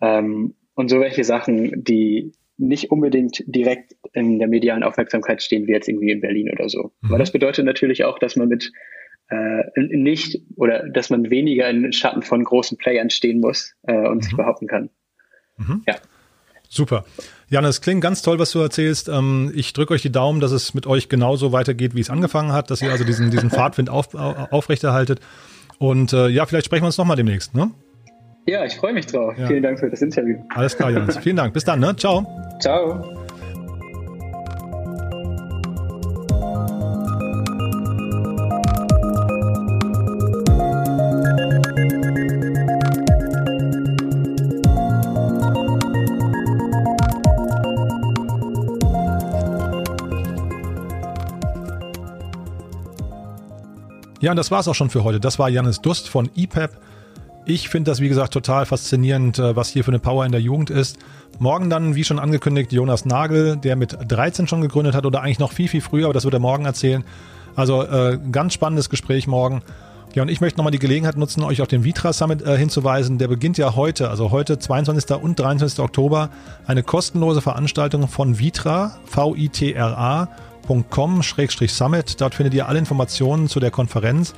Ähm, 0.02 0.56
und 0.76 0.90
so 0.90 1.00
welche 1.00 1.24
Sachen, 1.24 1.84
die 1.84 2.32
nicht 2.58 2.92
unbedingt 2.92 3.44
direkt 3.48 3.96
in 4.14 4.40
der 4.40 4.48
medialen 4.48 4.84
Aufmerksamkeit 4.84 5.42
stehen, 5.42 5.68
wie 5.68 5.72
jetzt 5.72 5.88
irgendwie 5.88 6.12
in 6.12 6.22
Berlin 6.22 6.50
oder 6.52 6.70
so. 6.70 6.92
Mhm. 7.02 7.10
Aber 7.10 7.18
das 7.18 7.32
bedeutet 7.32 7.66
natürlich 7.66 8.04
auch, 8.04 8.20
dass 8.20 8.36
man 8.36 8.48
mit 8.48 8.72
nicht 9.76 10.42
oder 10.56 10.88
dass 10.90 11.10
man 11.10 11.30
weniger 11.30 11.70
in 11.70 11.92
Schatten 11.94 12.22
von 12.22 12.44
großen 12.44 12.78
Playern 12.78 13.10
stehen 13.10 13.40
muss 13.40 13.74
äh, 13.84 13.94
und 13.94 14.24
sich 14.24 14.34
mhm. 14.34 14.38
behaupten 14.38 14.68
kann. 14.68 14.90
Mhm. 15.58 15.84
Ja. 15.88 15.96
Super. 16.68 17.04
Jan, 17.50 17.66
es 17.66 17.82
klingt 17.82 18.02
ganz 18.02 18.22
toll, 18.22 18.40
was 18.40 18.52
du 18.52 18.60
erzählst. 18.60 19.10
Ähm, 19.10 19.52
ich 19.54 19.74
drücke 19.74 19.94
euch 19.94 20.02
die 20.02 20.12
Daumen, 20.12 20.40
dass 20.40 20.52
es 20.52 20.74
mit 20.74 20.88
euch 20.88 21.10
genauso 21.10 21.52
weitergeht, 21.52 21.96
wie 21.96 22.00
es 22.00 22.10
angefangen 22.10 22.54
hat, 22.54 22.72
dass 22.72 22.82
ihr 22.82 22.92
also 22.92 23.04
diesen, 23.04 23.30
diesen 23.30 23.50
Fahrtwind 23.50 23.90
auf, 23.90 24.16
aufrechterhaltet. 24.16 25.20
Und 25.78 26.14
äh, 26.14 26.28
ja, 26.28 26.46
vielleicht 26.46 26.68
sprechen 26.68 26.84
wir 26.84 26.88
uns 26.88 26.98
nochmal 26.98 27.18
demnächst, 27.18 27.54
ne? 27.56 27.72
Ja, 28.48 28.66
ich 28.66 28.76
freue 28.76 28.94
mich 28.94 29.06
drauf. 29.06 29.36
Ja. 29.38 29.48
Vielen 29.48 29.64
Dank 29.64 29.80
für 29.80 29.90
das 29.90 30.02
Interview. 30.02 30.38
Alles 30.50 30.76
klar, 30.76 30.90
Jans. 30.92 31.18
Vielen 31.18 31.36
Dank. 31.36 31.54
Bis 31.54 31.64
dann, 31.64 31.80
ne? 31.80 31.96
Ciao. 31.96 32.26
Ciao. 32.60 33.21
Ja, 54.22 54.30
und 54.30 54.38
das 54.38 54.52
war's 54.52 54.68
auch 54.68 54.76
schon 54.76 54.92
für 54.92 55.04
heute. 55.04 55.20
Das 55.20 55.40
war 55.40 55.50
Janis 55.50 55.82
Dust 55.82 56.08
von 56.08 56.30
EPEP. 56.36 56.72
Ich 57.46 57.70
finde 57.70 57.90
das, 57.90 58.00
wie 58.02 58.08
gesagt, 58.08 58.32
total 58.32 58.68
faszinierend, 58.68 59.40
äh, 59.40 59.56
was 59.56 59.70
hier 59.70 59.84
für 59.84 59.90
eine 59.90 59.98
Power 59.98 60.26
in 60.28 60.32
der 60.32 60.42
Jugend 60.42 60.70
ist. 60.70 61.00
Morgen 61.40 61.72
dann, 61.72 61.96
wie 61.96 62.04
schon 62.04 62.20
angekündigt, 62.20 62.72
Jonas 62.72 63.04
Nagel, 63.04 63.58
der 63.58 63.76
mit 63.76 63.98
13 64.08 64.48
schon 64.48 64.62
gegründet 64.62 64.94
hat 64.94 65.08
oder 65.08 65.22
eigentlich 65.22 65.40
noch 65.40 65.52
viel, 65.52 65.68
viel 65.68 65.82
früher, 65.82 66.06
aber 66.06 66.14
das 66.14 66.24
wird 66.24 66.36
er 66.36 66.40
morgen 66.40 66.66
erzählen. 66.66 67.04
Also 67.56 67.82
äh, 67.82 68.20
ganz 68.32 68.54
spannendes 68.54 68.92
Gespräch 68.92 69.26
morgen. 69.26 69.64
Ja, 70.14 70.22
und 70.22 70.30
ich 70.30 70.40
möchte 70.40 70.58
nochmal 70.58 70.72
die 70.72 70.80
Gelegenheit 70.80 71.18
nutzen, 71.18 71.42
euch 71.42 71.62
auf 71.64 71.68
den 71.68 71.84
Vitra 71.84 72.14
Summit 72.14 72.44
äh, 72.44 72.58
hinzuweisen. 72.58 73.18
Der 73.18 73.28
beginnt 73.28 73.58
ja 73.58 73.76
heute, 73.76 74.12
also 74.12 74.30
heute 74.30 74.60
22. 74.60 75.16
und 75.16 75.40
23. 75.40 75.80
Oktober, 75.80 76.30
eine 76.68 76.84
kostenlose 76.84 77.42
Veranstaltung 77.42 78.08
von 78.08 78.38
Vitra, 78.38 78.98
V-I-T-R-A 79.06 80.28
www.com-summit. 80.72 82.22
Dort 82.22 82.36
findet 82.36 82.54
ihr 82.54 82.68
alle 82.68 82.80
Informationen 82.80 83.48
zu 83.48 83.60
der 83.60 83.72
Konferenz. 83.72 84.34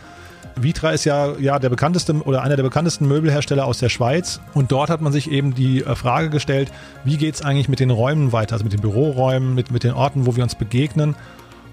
Vitra 0.56 0.92
ist 0.92 1.06
ja, 1.06 1.34
ja 1.40 1.58
der 1.58 1.70
bekannteste 1.70 2.14
oder 2.14 2.44
einer 2.44 2.56
der 2.56 2.64
bekanntesten 2.64 3.08
Möbelhersteller 3.08 3.66
aus 3.66 3.80
der 3.80 3.90
Schweiz. 3.90 4.40
Und 4.54 4.72
dort 4.72 4.90
hat 4.90 5.02
man 5.02 5.12
sich 5.12 5.32
eben 5.32 5.56
die 5.56 5.82
äh, 5.82 5.96
Frage 5.96 6.30
gestellt, 6.30 6.72
wie 7.04 7.18
geht 7.18 7.36
es 7.36 7.42
eigentlich 7.42 7.70
mit 7.70 7.80
den 7.80 7.90
Räumen 7.90 8.32
weiter, 8.32 8.54
also 8.54 8.64
mit 8.64 8.74
den 8.74 8.82
Büroräumen, 8.82 9.56
mit, 9.56 9.72
mit 9.72 9.84
den 9.84 9.94
Orten, 9.94 10.28
wo 10.28 10.36
wir 10.36 10.44
uns 10.44 10.56
begegnen. 10.56 11.16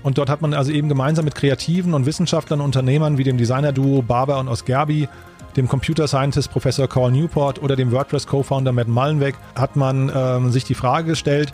Und 0.02 0.16
dort 0.16 0.30
hat 0.30 0.40
man 0.40 0.54
also 0.54 0.72
eben 0.72 0.88
gemeinsam 0.88 1.26
mit 1.26 1.34
Kreativen 1.34 1.92
und 1.92 2.06
Wissenschaftlern 2.06 2.60
und 2.60 2.66
Unternehmern 2.66 3.18
wie 3.18 3.24
dem 3.24 3.36
Designer-Duo 3.36 4.00
Barber 4.00 4.38
und 4.38 4.48
Osgerbi, 4.48 5.08
dem 5.56 5.68
Computer 5.68 6.08
Scientist 6.08 6.50
Professor 6.50 6.88
Carl 6.88 7.12
Newport 7.12 7.62
oder 7.62 7.76
dem 7.76 7.92
WordPress 7.92 8.26
Co-Founder 8.26 8.72
Matt 8.72 8.88
Mullenweg, 8.88 9.34
hat 9.56 9.76
man 9.76 10.10
ähm, 10.14 10.50
sich 10.52 10.64
die 10.64 10.74
Frage 10.74 11.08
gestellt, 11.08 11.52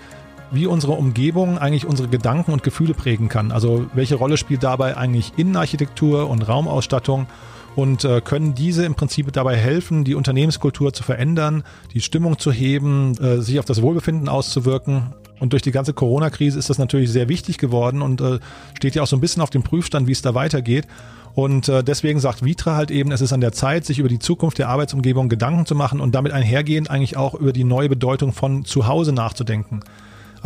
wie 0.51 0.67
unsere 0.67 0.93
Umgebung 0.93 1.59
eigentlich 1.59 1.87
unsere 1.87 2.09
Gedanken 2.09 2.53
und 2.53 2.63
Gefühle 2.63 2.95
prägen 2.95 3.29
kann. 3.29 3.53
Also 3.53 3.87
welche 3.95 4.17
Rolle 4.17 4.37
spielt 4.37 4.63
dabei 4.63 4.97
eigentlich 4.97 5.33
Innenarchitektur 5.37 6.29
und 6.29 6.49
Raumausstattung? 6.49 7.27
Und 7.75 8.05
äh, 8.05 8.23
können 8.23 8.55
diese 8.55 8.87
im 8.87 8.95
Prinzip 8.95 9.31
dabei 9.35 9.55
helfen, 9.55 10.03
die 10.03 10.15
Unternehmenskultur 10.15 10.95
zu 10.95 11.03
verändern, 11.03 11.63
die 11.93 12.01
Stimmung 12.01 12.39
zu 12.39 12.51
heben, 12.51 13.19
äh, 13.19 13.43
sich 13.43 13.59
auf 13.59 13.67
das 13.67 13.83
Wohlbefinden 13.83 14.31
auszuwirken? 14.31 15.13
Und 15.41 15.53
durch 15.53 15.61
die 15.61 15.73
ganze 15.73 15.93
Corona-Krise 15.93 16.59
ist 16.59 16.71
das 16.71 16.79
natürlich 16.79 17.11
sehr 17.11 17.29
wichtig 17.29 17.59
geworden 17.59 18.01
und 18.01 18.23
äh, 18.23 18.39
steht 18.75 18.95
ja 18.95 19.03
auch 19.03 19.07
so 19.07 19.17
ein 19.17 19.21
bisschen 19.21 19.43
auf 19.43 19.51
dem 19.51 19.63
Prüfstand, 19.63 20.07
wie 20.07 20.13
es 20.13 20.23
da 20.23 20.35
weitergeht. 20.35 20.87
Und 21.35 21.69
äh, 21.69 21.85
deswegen 21.85 22.19
sagt 22.19 22.43
Vitra 22.43 22.77
halt 22.77 22.91
eben, 22.91 23.13
es 23.13 23.21
ist 23.21 23.35
an 23.35 23.43
der 23.43 23.53
Zeit, 23.53 23.85
sich 23.85 23.99
über 23.99 24.09
die 24.09 24.19
Zukunft 24.19 24.57
der 24.59 24.71
Arbeitsumgebung 24.71 25.29
Gedanken 25.29 25.67
zu 25.67 25.75
machen 25.75 26.01
und 26.01 26.15
damit 26.15 26.33
einhergehend 26.33 26.91
eigentlich 26.91 27.19
auch 27.19 27.35
über 27.35 27.53
die 27.53 27.65
neue 27.65 27.91
Bedeutung 27.91 28.33
von 28.33 28.65
Zuhause 28.65 29.13
nachzudenken. 29.13 29.81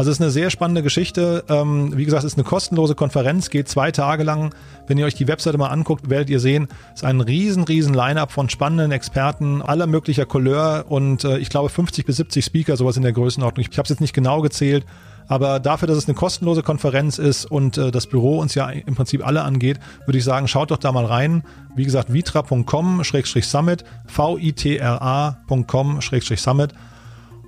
Also 0.00 0.12
es 0.12 0.16
ist 0.16 0.22
eine 0.22 0.30
sehr 0.30 0.48
spannende 0.48 0.82
Geschichte. 0.82 1.44
Ähm, 1.50 1.94
wie 1.94 2.06
gesagt, 2.06 2.24
es 2.24 2.32
ist 2.32 2.38
eine 2.38 2.44
kostenlose 2.44 2.94
Konferenz, 2.94 3.50
geht 3.50 3.68
zwei 3.68 3.90
Tage 3.90 4.22
lang. 4.22 4.54
Wenn 4.86 4.96
ihr 4.96 5.04
euch 5.04 5.14
die 5.14 5.28
Webseite 5.28 5.58
mal 5.58 5.66
anguckt, 5.66 6.08
werdet 6.08 6.30
ihr 6.30 6.40
sehen, 6.40 6.68
es 6.94 7.02
ist 7.02 7.04
ein 7.04 7.20
riesen, 7.20 7.64
riesen 7.64 7.92
Line-up 7.92 8.32
von 8.32 8.48
spannenden 8.48 8.92
Experten 8.92 9.60
aller 9.60 9.86
möglicher 9.86 10.24
Couleur 10.24 10.86
und 10.88 11.24
äh, 11.24 11.36
ich 11.36 11.50
glaube 11.50 11.68
50 11.68 12.06
bis 12.06 12.16
70 12.16 12.42
Speaker, 12.42 12.78
sowas 12.78 12.96
in 12.96 13.02
der 13.02 13.12
Größenordnung. 13.12 13.60
Ich, 13.60 13.72
ich 13.72 13.76
habe 13.76 13.84
es 13.84 13.90
jetzt 13.90 14.00
nicht 14.00 14.14
genau 14.14 14.40
gezählt, 14.40 14.86
Aber 15.28 15.60
dafür, 15.60 15.86
dass 15.86 15.98
es 15.98 16.08
eine 16.08 16.14
kostenlose 16.14 16.62
Konferenz 16.62 17.18
ist 17.18 17.44
und 17.44 17.76
äh, 17.76 17.90
das 17.90 18.06
Büro 18.06 18.38
uns 18.38 18.54
ja 18.54 18.70
im 18.70 18.94
Prinzip 18.94 19.26
alle 19.26 19.42
angeht, 19.42 19.80
würde 20.06 20.16
ich 20.16 20.24
sagen, 20.24 20.48
schaut 20.48 20.70
doch 20.70 20.78
da 20.78 20.92
mal 20.92 21.04
rein. 21.04 21.44
Wie 21.76 21.84
gesagt, 21.84 22.10
vitra.com-summit, 22.10 23.84
vitra.com-summit. 24.16 26.72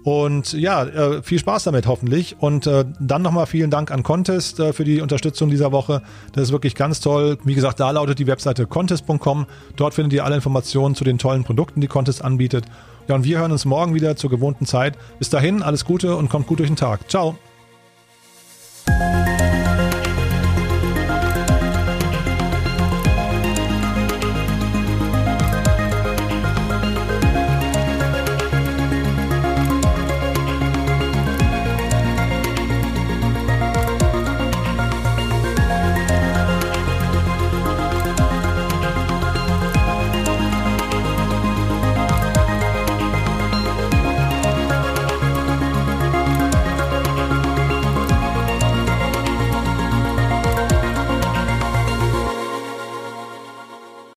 Und 0.05 0.53
ja, 0.53 0.85
äh, 0.85 1.23
viel 1.23 1.39
Spaß 1.39 1.65
damit 1.65 1.87
hoffentlich. 1.87 2.37
Und 2.41 2.67
äh, 2.67 2.85
dann 2.99 3.23
nochmal 3.23 3.47
vielen 3.47 3.71
Dank 3.71 3.91
an 3.91 4.03
Contest 4.03 4.59
äh, 4.59 4.73
für 4.73 4.85
die 4.85 5.01
Unterstützung 5.01 5.51
dieser 5.51 5.73
Woche. 5.73 6.03
Das 6.33 6.45
ist 6.45 6.53
wirklich 6.53 6.75
ganz 6.75 7.01
toll. 7.01 7.39
Wie 7.45 7.55
gesagt, 7.55 7.79
da 7.81 7.91
lautet 7.91 8.19
die 8.19 8.27
Webseite 8.27 8.67
contest.com. 8.67 9.47
Dort 9.77 9.95
findet 9.95 10.13
ihr 10.13 10.25
alle 10.25 10.35
Informationen 10.35 10.95
zu 10.95 11.05
den 11.05 11.19
tollen 11.19 11.45
Produkten, 11.45 11.81
die 11.81 11.89
Contest 11.89 12.25
anbietet. 12.25 12.65
Ja, 13.09 13.15
und 13.15 13.25
wir 13.25 13.39
hören 13.39 13.53
uns 13.53 13.65
morgen 13.65 13.95
wieder 13.95 14.17
zur 14.17 14.31
gewohnten 14.31 14.67
Zeit. 14.67 14.97
Bis 15.19 15.31
dahin, 15.31 15.63
alles 15.63 15.85
Gute 15.85 16.17
und 16.17 16.29
kommt 16.29 16.47
gut 16.47 16.59
durch 16.59 16.69
den 16.69 16.77
Tag. 16.77 17.11
Ciao. 17.11 17.37